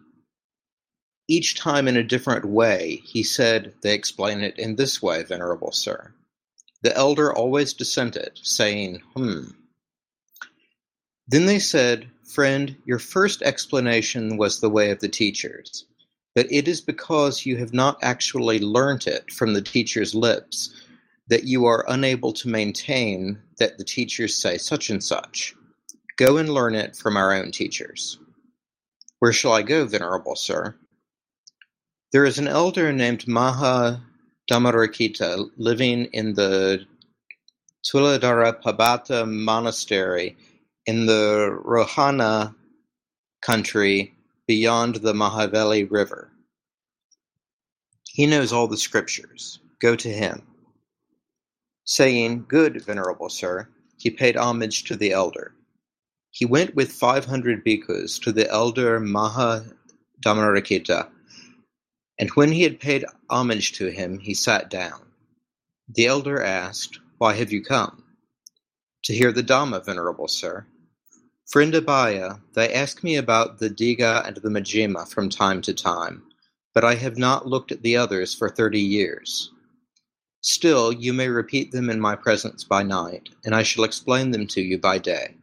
[1.29, 5.73] each time in a different way, he said, They explain it in this way, venerable
[5.73, 6.14] sir.
[6.83, 9.51] The elder always dissented, saying, Hmm.
[11.27, 15.85] Then they said, Friend, your first explanation was the way of the teachers,
[16.35, 20.75] but it is because you have not actually learnt it from the teacher's lips
[21.29, 25.54] that you are unable to maintain that the teachers say such and such.
[26.16, 28.18] Go and learn it from our own teachers.
[29.20, 30.76] Where shall I go, venerable sir?
[32.12, 34.02] There is an elder named Maha
[34.50, 36.87] Dhammarakkhita living in the
[37.85, 40.37] Tuladharapabbata monastery
[40.87, 42.54] in the Rohana
[43.42, 44.14] country
[44.46, 46.33] beyond the Mahaveli river.
[48.08, 49.60] He knows all the scriptures.
[49.81, 50.48] Go to him.
[51.89, 53.69] Saying, Good, venerable sir,
[53.99, 55.55] he paid homage to the elder.
[56.31, 59.65] He went with five hundred bhikkhus to the elder Maha
[60.25, 61.09] Dhammarakkhita
[62.19, 65.03] and when he had paid homage to him, he sat down.
[65.89, 68.05] The elder asked, Why have you come?
[69.05, 70.67] To hear the Dhamma, venerable sir.
[71.47, 76.25] Friend Abhaya, they ask me about the Digha and the Majjhima from time to time,
[76.75, 79.53] but I have not looked at the others for thirty years.
[80.41, 84.47] Still, you may repeat them in my presence by night, and I shall explain them
[84.49, 85.37] to you by day.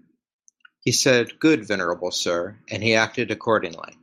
[0.80, 3.98] He said, Good, venerable sir, and he acted accordingly.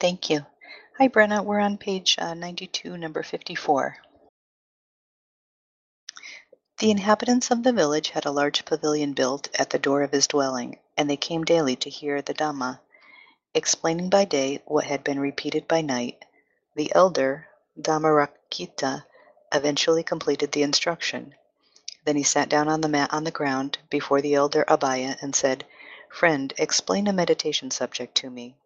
[0.00, 0.46] Thank you.
[0.98, 1.44] Hi, Brenna.
[1.44, 3.96] We're on page uh, 92, number 54.
[6.78, 10.26] The inhabitants of the village had a large pavilion built at the door of his
[10.26, 12.80] dwelling, and they came daily to hear the Dhamma,
[13.52, 16.24] explaining by day what had been repeated by night.
[16.76, 17.48] The elder,
[17.78, 19.04] Dhammarakkhita,
[19.52, 21.34] eventually completed the instruction.
[22.04, 25.34] Then he sat down on the mat on the ground before the elder Abhaya and
[25.34, 25.66] said,
[26.10, 28.56] Friend, explain a meditation subject to me.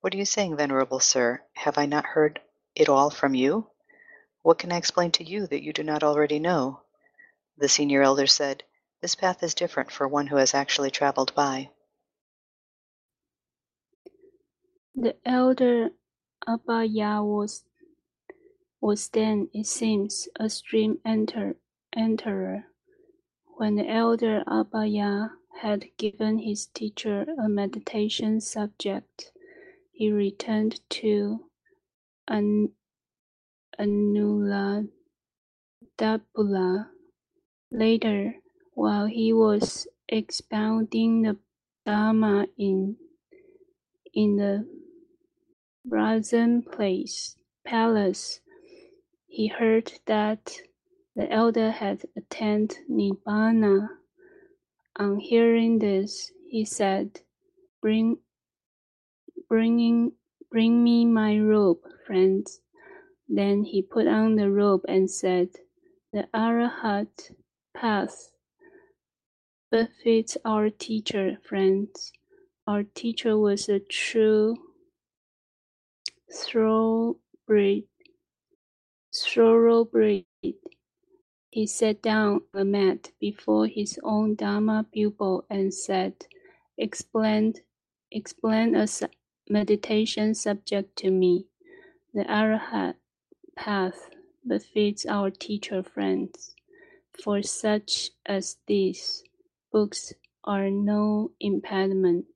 [0.00, 1.42] What are you saying, venerable sir?
[1.54, 2.40] Have I not heard
[2.74, 3.70] it all from you?
[4.42, 6.82] What can I explain to you that you do not already know?
[7.56, 8.64] The senior elder said,
[9.00, 11.70] This path is different for one who has actually traveled by.
[14.96, 15.90] The elder
[16.46, 17.20] Abhaya
[18.80, 21.56] was then, it seems, a stream enter,
[21.96, 22.66] enterer.
[23.56, 25.30] When the elder Abhaya
[25.60, 29.32] had given his teacher a meditation subject,
[29.90, 31.50] he returned to
[32.28, 32.72] An-
[33.80, 34.90] Anuladapula.
[37.72, 38.36] Later,
[38.74, 41.36] while he was expounding the
[41.84, 42.96] Dharma in,
[44.14, 44.83] in the
[45.84, 48.40] Brazen place, palace,
[49.26, 50.60] he heard that
[51.16, 53.88] the elder had attained Nibbana.
[54.96, 57.20] On hearing this, he said,
[57.82, 58.18] Bring
[59.48, 60.12] bringing
[60.50, 62.60] bring me my robe, friends.
[63.28, 65.48] Then he put on the robe and said,
[66.12, 67.32] The Arahat
[67.74, 68.30] path
[69.70, 72.12] befits our teacher, friends.
[72.66, 74.56] Our teacher was a true
[76.30, 77.84] thoroughbred.
[81.50, 86.26] He sat down on a mat before his own Dharma pupil and said,
[86.76, 87.54] Explain,
[88.10, 88.88] explain a
[89.48, 91.46] meditation subject to me.
[92.12, 92.96] The Arahat
[93.56, 94.10] path
[94.46, 96.54] befits our teacher friends.
[97.22, 99.22] For such as these,
[99.72, 100.12] books
[100.44, 102.26] are no impediment.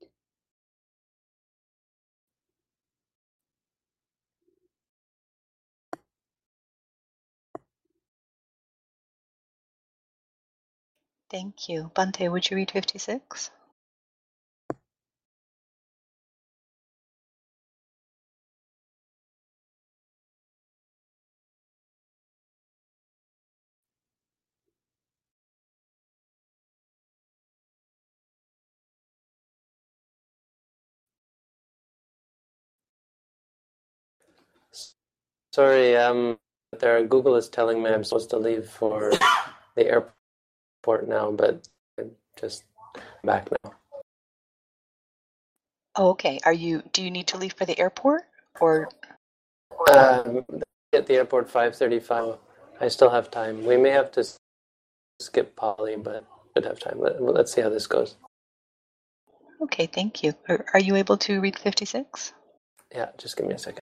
[11.31, 11.91] Thank you.
[11.95, 13.51] Bhante, would you read 56?
[35.53, 36.37] Sorry, um,
[36.79, 37.03] there.
[37.05, 39.11] Google is telling me I'm supposed to leave for
[39.75, 40.18] the airport
[40.97, 41.67] now, but
[41.99, 42.63] I'm just
[43.23, 43.73] back now.
[45.95, 46.39] Oh, okay.
[46.45, 46.81] Are you?
[46.93, 48.23] Do you need to leave for the airport,
[48.59, 48.89] or?
[49.93, 50.45] Um,
[50.93, 52.37] at the airport, five thirty-five.
[52.81, 53.65] I still have time.
[53.65, 54.23] We may have to
[55.19, 56.25] skip Pali, but
[56.55, 56.99] should have time.
[56.99, 58.15] Let, let's see how this goes.
[59.61, 60.33] Okay, thank you.
[60.47, 62.33] Are, are you able to read fifty-six?
[62.93, 63.81] Yeah, just give me a second.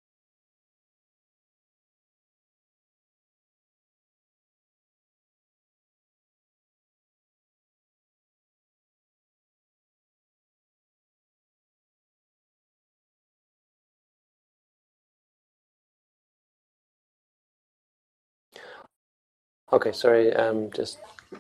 [19.73, 20.35] Okay, sorry.
[20.35, 20.99] Um, just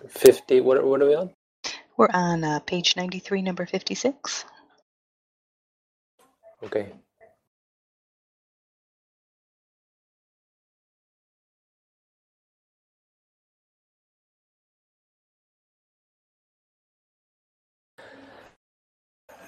[0.08, 0.60] fifty.
[0.60, 1.30] What what are we on?
[1.98, 4.46] We're on uh, page ninety-three, number fifty-six.
[6.64, 6.88] Okay.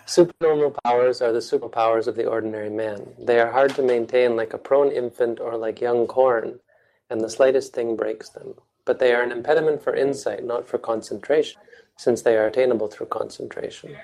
[0.06, 3.14] Supernormal powers are the superpowers of the ordinary man.
[3.18, 6.60] They are hard to maintain like a prone infant or like young corn,
[7.08, 8.54] and the slightest thing breaks them.
[8.86, 11.60] But they are an impediment for insight, not for concentration,
[11.98, 13.96] since they are attainable through concentration.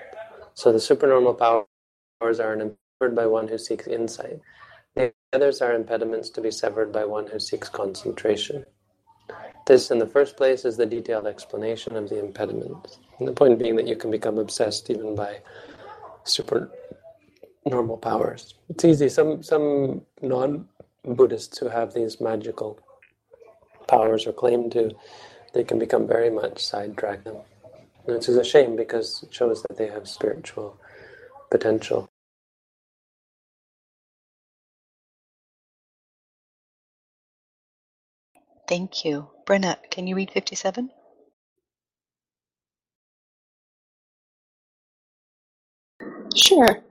[0.55, 4.39] So the supernormal powers are impediment by one who seeks insight.
[4.95, 8.65] The others are impediments to be severed by one who seeks concentration.
[9.67, 12.99] This, in the first place, is the detailed explanation of the impediments.
[13.19, 15.39] And the point being that you can become obsessed even by
[16.25, 16.71] supernormal
[18.01, 18.55] powers.
[18.69, 19.09] It's easy.
[19.09, 20.67] Some some non
[21.05, 22.79] Buddhists who have these magical
[23.91, 24.95] powers or claim to,
[25.53, 27.37] they can become very much sidetracked them.
[28.05, 30.77] Which is a shame because it shows that they have spiritual
[31.51, 32.09] potential.
[38.67, 39.27] Thank you.
[39.45, 40.89] Brenna, can you read 57?
[46.33, 46.81] Sure.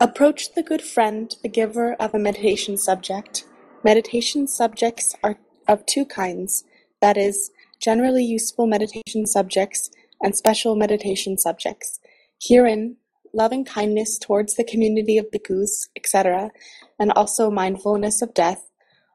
[0.00, 3.44] Approach the good friend, the giver of a meditation subject.
[3.84, 5.36] Meditation subjects are
[5.68, 6.64] of two kinds,
[7.00, 7.50] that is,
[7.80, 9.90] generally useful meditation subjects
[10.22, 11.98] and special meditation subjects.
[12.40, 12.96] Herein,
[13.32, 16.50] loving kindness towards the community of bhikkhus, etc.,
[16.98, 18.70] and also mindfulness of death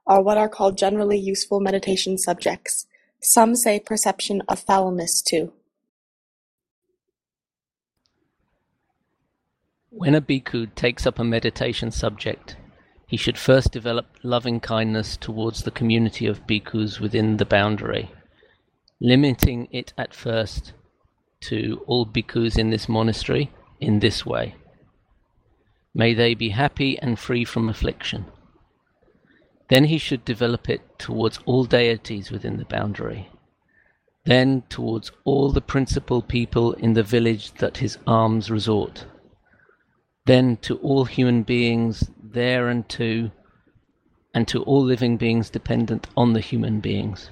[0.05, 2.87] are what are called generally useful meditation subjects.
[3.21, 5.53] Some say perception of foulness too.
[9.89, 12.55] When a bhikkhu takes up a meditation subject,
[13.07, 18.11] he should first develop loving kindness towards the community of bhikkhus within the boundary,
[18.99, 20.73] limiting it at first
[21.39, 23.49] to all bhikkhus in this monastery
[23.79, 24.55] in this way.
[25.93, 28.25] May they be happy and free from affliction.
[29.69, 33.29] Then he should develop it towards all deities within the boundary.
[34.25, 39.05] Then towards all the principal people in the village that his alms resort
[40.27, 43.31] then to all human beings there and to
[44.33, 47.31] and to all living beings dependent on the human beings.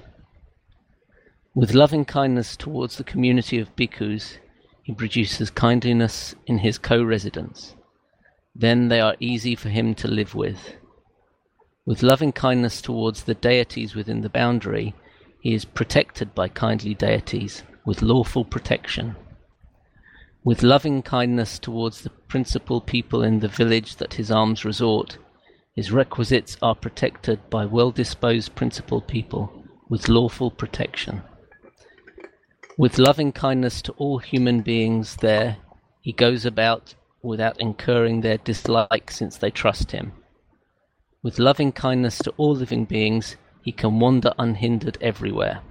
[1.54, 4.38] With loving kindness towards the community of bhikkhus,
[4.82, 7.74] he produces kindliness in his co-residents.
[8.54, 10.74] Then they are easy for him to live with.
[11.84, 14.94] With loving kindness towards the deities within the boundary,
[15.40, 19.14] he is protected by kindly deities with lawful protection
[20.46, 25.18] with loving kindness towards the principal people in the village that his arms resort,
[25.74, 29.52] his requisites are protected by well-disposed principal people
[29.88, 31.20] with lawful protection.
[32.78, 35.56] With loving kindness to all human beings there,
[36.00, 40.12] he goes about without incurring their dislike since they trust him.
[41.24, 45.62] With loving kindness to all living beings, he can wander unhindered everywhere.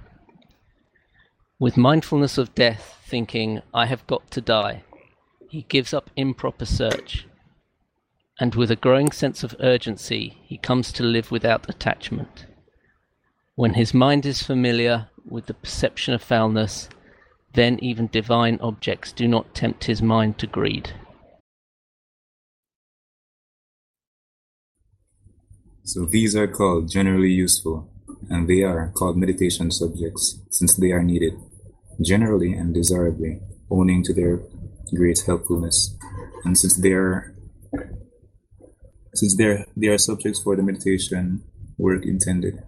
[1.58, 4.84] With mindfulness of death, thinking, I have got to die,
[5.48, 7.26] he gives up improper search,
[8.38, 12.44] and with a growing sense of urgency, he comes to live without attachment.
[13.54, 16.90] When his mind is familiar with the perception of foulness,
[17.54, 20.92] then even divine objects do not tempt his mind to greed.
[25.84, 27.90] So these are called generally useful,
[28.28, 31.34] and they are called meditation subjects, since they are needed
[32.02, 34.40] generally and desirably, owing to their
[34.94, 35.96] great helpfulness.
[36.44, 37.34] And since they are
[39.14, 41.42] since they are, they are subjects for the meditation
[41.78, 42.62] work intended.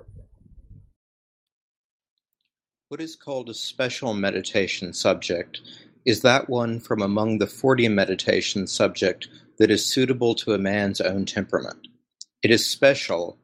[2.88, 5.60] What is called a special meditation subject
[6.06, 9.28] is that one from among the 40 meditation subject
[9.58, 11.86] that is suitable to a man's own temperament.
[12.42, 13.36] It is special,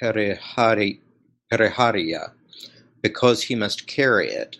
[0.00, 1.00] perihari,
[1.50, 2.30] perihariya,
[3.02, 4.58] because he must carry it,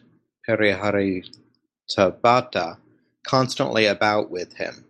[0.48, 1.18] Tabata
[3.24, 4.84] constantly about with him,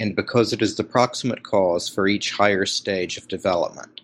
[0.00, 4.00] and because it is the proximate cause for each higher stage of development.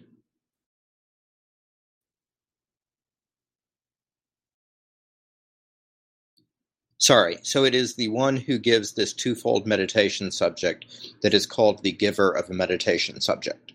[6.98, 10.84] Sorry, so it is the one who gives this twofold meditation subject
[11.22, 13.72] that is called the giver of a meditation subject.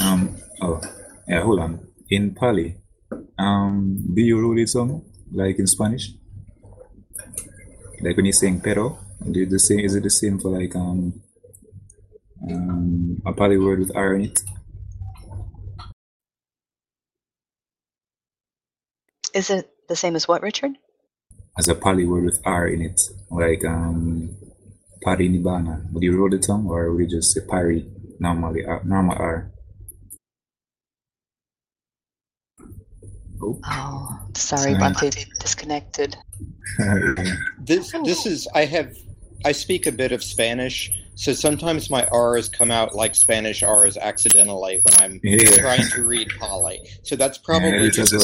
[0.00, 0.80] Um, oh,
[1.38, 1.86] yeah, hold on.
[2.10, 2.76] In Pali,
[3.38, 6.10] um, do you rule it some like in Spanish?
[8.00, 8.98] Like when you're saying pero,
[9.30, 9.80] do the same?
[9.80, 11.22] Is it the same for like um,
[12.42, 14.40] um a Pali word with R in it?
[19.34, 20.72] Is it the same as what, Richard?
[21.58, 24.34] As a Pali word with R in it, like um,
[25.04, 25.92] parinibbana.
[25.92, 27.86] Would you roll the tongue, or would you just say pari
[28.18, 28.64] normally?
[28.64, 29.52] Uh, normal R.
[33.40, 36.16] Oh, sorry, Bhante disconnected.
[37.60, 38.94] this this is I have
[39.44, 43.96] I speak a bit of Spanish, so sometimes my R's come out like Spanish R's
[43.96, 45.56] accidentally when I'm Yeah.
[45.58, 46.80] trying to read Pali.
[47.02, 48.14] So that's probably Yeah, just,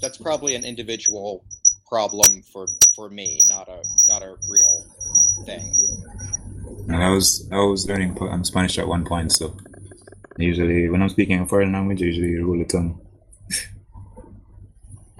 [0.00, 1.44] that's probably an individual
[1.88, 4.86] problem for for me, not a not a real
[5.44, 5.72] thing.
[6.88, 9.56] And I was I was learning um, Spanish at one point, so
[10.38, 13.01] usually when I'm speaking a foreign language, I usually roll the tongue.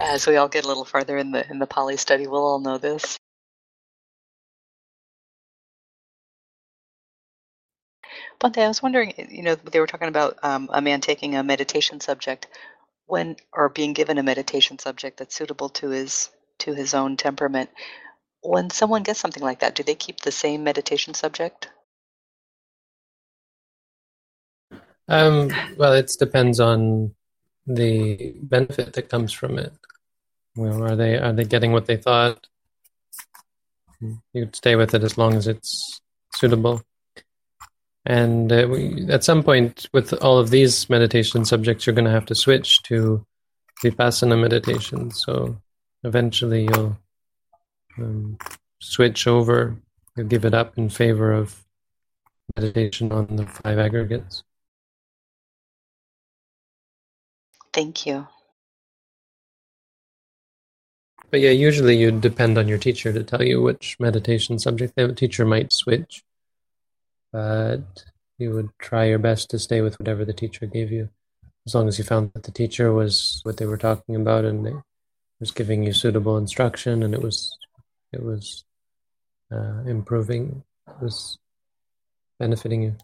[0.03, 2.59] As we all get a little farther in the in the Pali study, we'll all
[2.59, 3.17] know this.
[8.41, 11.43] Bhante, I was wondering, you know, they were talking about um, a man taking a
[11.43, 12.47] meditation subject.
[13.05, 16.29] when or being given a meditation subject that's suitable to his
[16.59, 17.69] to his own temperament.
[18.41, 21.69] When someone gets something like that, do they keep the same meditation subject?
[25.07, 27.13] Um, well, it depends on
[27.67, 29.73] the benefit that comes from it.
[30.55, 32.47] Well, are they are they getting what they thought?
[34.33, 36.01] You'd stay with it as long as it's
[36.35, 36.83] suitable.
[38.05, 42.11] And uh, we, at some point, with all of these meditation subjects, you're going to
[42.11, 43.25] have to switch to
[43.81, 45.09] vipassana meditation.
[45.11, 45.57] So
[46.03, 46.97] eventually, you'll
[47.97, 48.37] um,
[48.81, 49.77] switch over,
[50.17, 51.63] you'll give it up in favor of
[52.57, 54.43] meditation on the five aggregates.
[57.71, 58.27] Thank you.
[61.33, 64.95] But yeah, usually you'd depend on your teacher to tell you which meditation subject.
[64.95, 66.23] The teacher might switch,
[67.31, 68.05] but
[68.37, 71.09] you would try your best to stay with whatever the teacher gave you,
[71.65, 74.63] as long as you found that the teacher was what they were talking about and
[74.63, 74.75] they
[75.39, 77.57] was giving you suitable instruction and it was
[78.11, 78.63] it was
[79.51, 81.39] uh, improving, it was
[82.37, 82.95] benefiting you.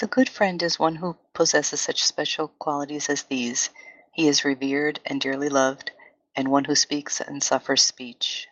[0.00, 3.68] The good friend is one who possesses such special qualities as these.
[4.14, 5.90] He is revered and dearly loved,
[6.34, 8.48] and one who speaks and suffers speech.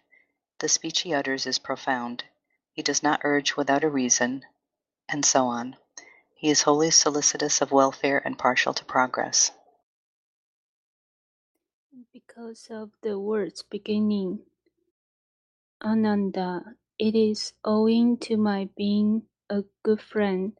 [0.58, 2.24] The speech he utters is profound.
[2.72, 4.44] He does not urge without a reason,
[5.08, 5.78] and so on.
[6.34, 9.50] He is wholly solicitous of welfare and partial to progress.
[12.12, 14.40] Because of the words beginning,
[15.82, 20.52] Ananda, it is owing to my being a good friend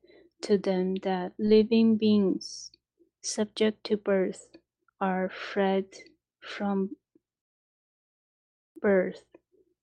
[0.43, 2.71] to them that living beings,
[3.23, 4.49] subject to birth,
[5.01, 5.89] are freed
[6.41, 6.97] from
[8.81, 9.25] birth.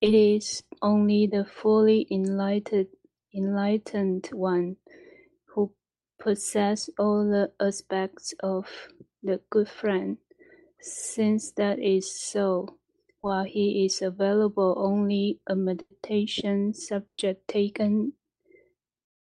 [0.01, 2.87] It is only the fully enlightened,
[3.33, 4.77] enlightened one
[5.47, 5.73] who
[6.19, 8.67] possess all the aspects of
[9.23, 10.17] the good friend.
[10.79, 12.77] Since that is so,
[13.21, 18.13] while he is available only a meditation subject taken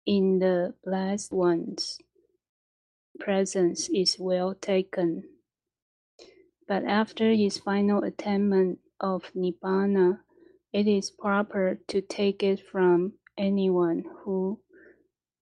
[0.06, 1.98] in the Blessed One's
[3.18, 5.24] presence is well taken.
[6.66, 10.20] But after his final attainment of Nibbana,
[10.72, 14.60] it is proper to take it from anyone who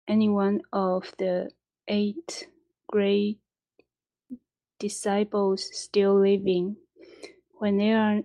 [0.06, 1.50] anyone of the
[1.88, 2.48] eight
[2.88, 3.38] great
[4.78, 6.76] disciples still living,
[7.58, 8.20] when there are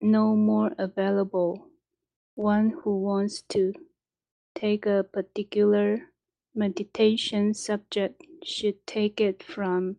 [0.00, 1.66] no more available,
[2.34, 3.72] one who wants to
[4.58, 6.00] take a particular
[6.52, 9.96] meditation subject should take it from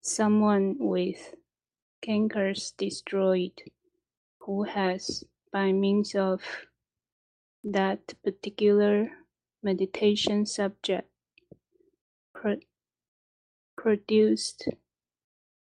[0.00, 1.36] someone with
[2.04, 3.52] cankers destroyed
[4.40, 5.22] who has,
[5.52, 6.42] by means of
[7.62, 9.08] that particular
[9.62, 11.08] meditation subject,
[12.34, 12.56] pro
[13.76, 14.68] produced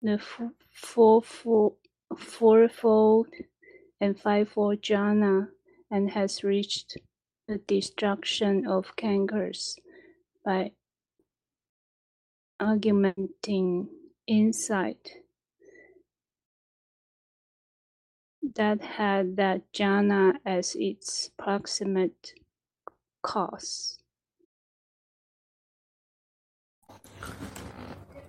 [0.02, 0.18] the
[0.72, 1.76] fourfold,
[2.18, 3.28] fourfold
[4.00, 5.50] and fivefold jhana
[5.92, 6.98] and has reached
[7.50, 9.74] the destruction of cankers
[10.46, 10.72] by
[12.60, 13.90] augmenting
[14.28, 15.14] insight
[18.56, 22.34] that had that jhana as its proximate
[23.24, 23.98] cause.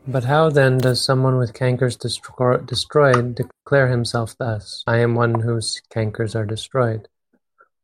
[0.09, 5.41] But how then does someone with cankers destroy, destroyed declare himself thus, I am one
[5.41, 7.07] whose cankers are destroyed?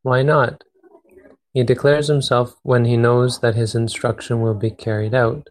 [0.01, 0.65] Why not?
[1.57, 5.49] He declares himself when he knows that his instruction will be carried out.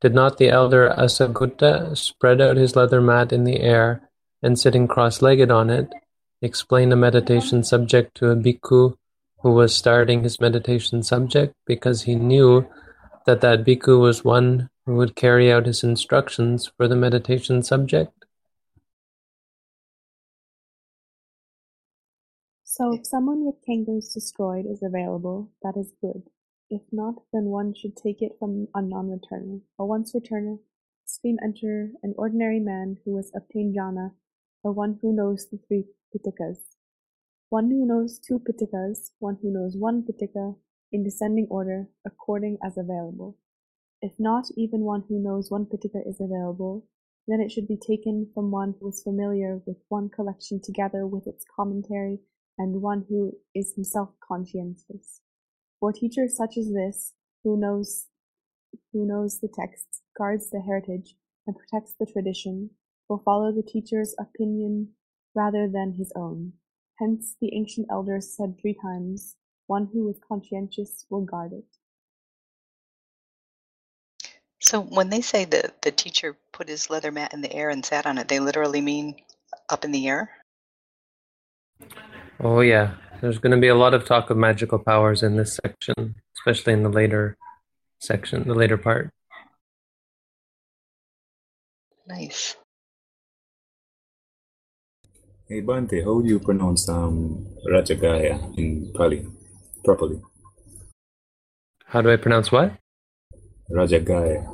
[0.00, 4.08] Did not the elder Assagutta spread out his leather mat in the air,
[4.44, 5.92] and sitting cross-legged on it,
[6.40, 8.94] explain a meditation subject to a bhikkhu
[9.40, 12.64] who was starting his meditation subject because he knew
[13.26, 18.19] that that bhikkhu was one who would carry out his instructions for the meditation subject?
[22.80, 26.22] So if someone with cankers destroyed is available, that is good.
[26.70, 29.60] If not, then one should take it from a non-returner.
[29.78, 30.60] A once-returner,
[31.04, 34.12] stream enter an ordinary man who has obtained jhana,
[34.62, 36.56] or one who knows the three pitakas.
[37.50, 40.56] One who knows two pitakas, one who knows one pitaka,
[40.90, 43.36] in descending order, according as available.
[44.00, 46.86] If not even one who knows one pitaka is available,
[47.28, 51.26] then it should be taken from one who is familiar with one collection together with
[51.26, 52.20] its commentary
[52.60, 55.22] and one who is himself conscientious.
[55.80, 58.08] For a teacher such as this, who knows
[58.92, 62.68] who knows the texts, guards the heritage, and protects the tradition,
[63.08, 64.90] will follow the teacher's opinion
[65.34, 66.52] rather than his own.
[66.98, 69.36] Hence the ancient elders said three times,
[69.66, 71.78] One who is conscientious will guard it.
[74.58, 77.84] So when they say that the teacher put his leather mat in the air and
[77.84, 79.16] sat on it, they literally mean
[79.70, 80.30] up in the air?
[82.42, 85.60] Oh yeah, there's going to be a lot of talk of magical powers in this
[85.62, 87.36] section, especially in the later
[87.98, 89.10] section, the later part.
[92.08, 92.56] Nice.
[95.50, 99.26] Hey Bhante, how do you pronounce um, Rajagaya in Pali
[99.84, 100.22] properly?
[101.84, 102.72] How do I pronounce what?
[103.70, 104.48] Rajagaya.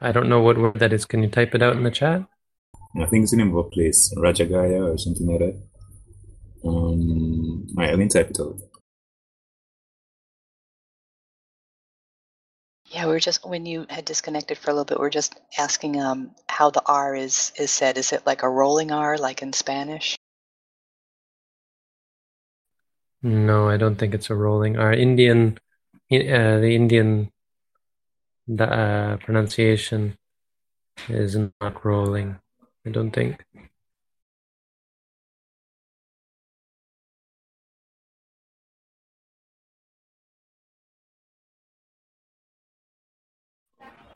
[0.00, 1.04] I don't know what word that is.
[1.04, 2.26] Can you type it out in the chat?
[3.00, 5.62] I think it's the name of a place, Rajagaya or something like that.
[6.64, 8.58] Um, alright, I can type it out.
[12.88, 15.38] Yeah, we were just when you had disconnected for a little bit, we were just
[15.58, 17.98] asking um how the R is is said.
[17.98, 20.16] Is it like a rolling R, like in Spanish?
[23.22, 24.92] No, I don't think it's a rolling R.
[24.92, 25.58] Indian,
[26.12, 27.32] uh, the Indian
[28.46, 30.16] the, uh, pronunciation
[31.08, 32.38] is not rolling.
[32.86, 33.44] I don't think.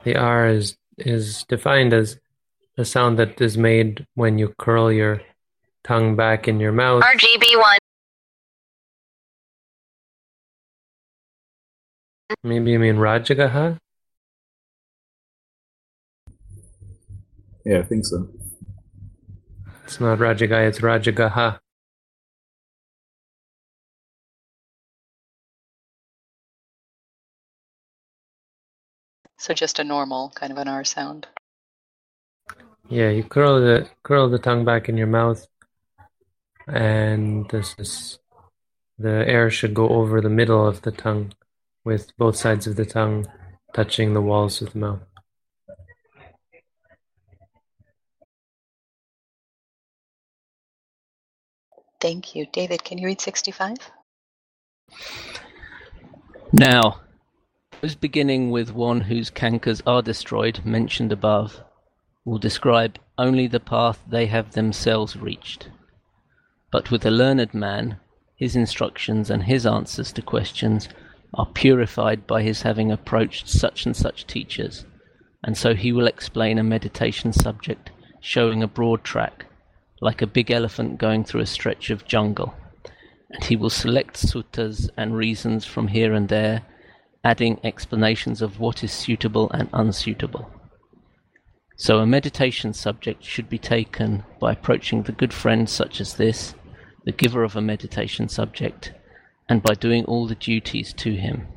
[0.05, 2.19] The R is is defined as
[2.79, 5.21] a sound that is made when you curl your
[5.83, 7.03] tongue back in your mouth.
[7.03, 7.79] RGB one.
[12.45, 13.79] Maybe you mean Rajagaha?
[17.67, 18.29] Yeah, I think so.
[19.91, 21.59] It's not Rajagaya, it's Rajagaha.
[29.37, 31.27] So just a normal kind of an R sound.
[32.89, 35.45] Yeah, you curl the curl the tongue back in your mouth,
[36.69, 38.21] and this is
[38.97, 41.33] the air should go over the middle of the tongue,
[41.83, 43.27] with both sides of the tongue
[43.75, 45.10] touching the walls of the mouth.
[52.01, 52.47] Thank you.
[52.53, 53.77] David, can you read 65?
[56.53, 57.01] Now,
[57.81, 61.63] those beginning with one whose cankers are destroyed, mentioned above,
[62.25, 65.69] will describe only the path they have themselves reached.
[66.71, 67.99] But with a learned man,
[68.37, 70.89] his instructions and his answers to questions
[71.35, 74.85] are purified by his having approached such and such teachers,
[75.45, 77.91] and so he will explain a meditation subject
[78.21, 79.47] showing a broad track,
[80.01, 82.55] like a big elephant going through a stretch of jungle,
[83.31, 86.63] and he will select suttas and reasons from here and there,
[87.23, 90.51] adding explanations of what is suitable and unsuitable.
[91.77, 96.55] So a meditation subject should be taken by approaching the good friend such as this,
[97.05, 98.93] the giver of a meditation subject,
[99.49, 101.49] and by doing all the duties to him.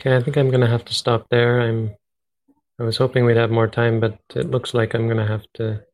[0.00, 1.60] Okay, I think I'm gonna have to stop there.
[1.60, 1.94] I'm.
[2.82, 5.84] I was hoping we'd have more time, but it looks like I'm gonna have to,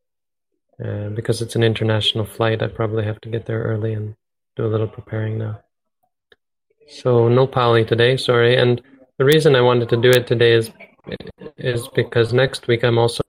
[0.83, 2.63] uh, because it's an international flight.
[2.63, 4.15] I probably have to get there early and
[4.55, 5.59] do a little preparing now.
[6.87, 8.55] So no Pali today, sorry.
[8.55, 8.81] And
[9.19, 10.71] the reason I wanted to do it today is
[11.57, 13.21] is because next week I'm also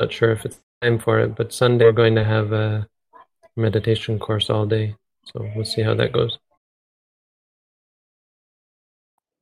[0.00, 2.88] not sure if it's time for it, but Sunday we're going to have a
[3.56, 4.96] meditation course all day.
[5.26, 6.40] So we'll see how that goes.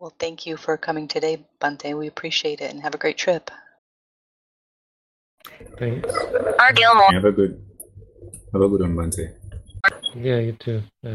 [0.00, 1.96] Well, thank you for coming today, Bhante.
[1.96, 3.50] We appreciate it and have a great trip.
[5.78, 6.08] Thanks.
[6.58, 7.12] R Gilmore.
[7.12, 7.62] Have a good,
[8.52, 9.34] have a good one, Bhante.
[10.14, 10.82] Yeah, you too.
[11.04, 11.08] Uh,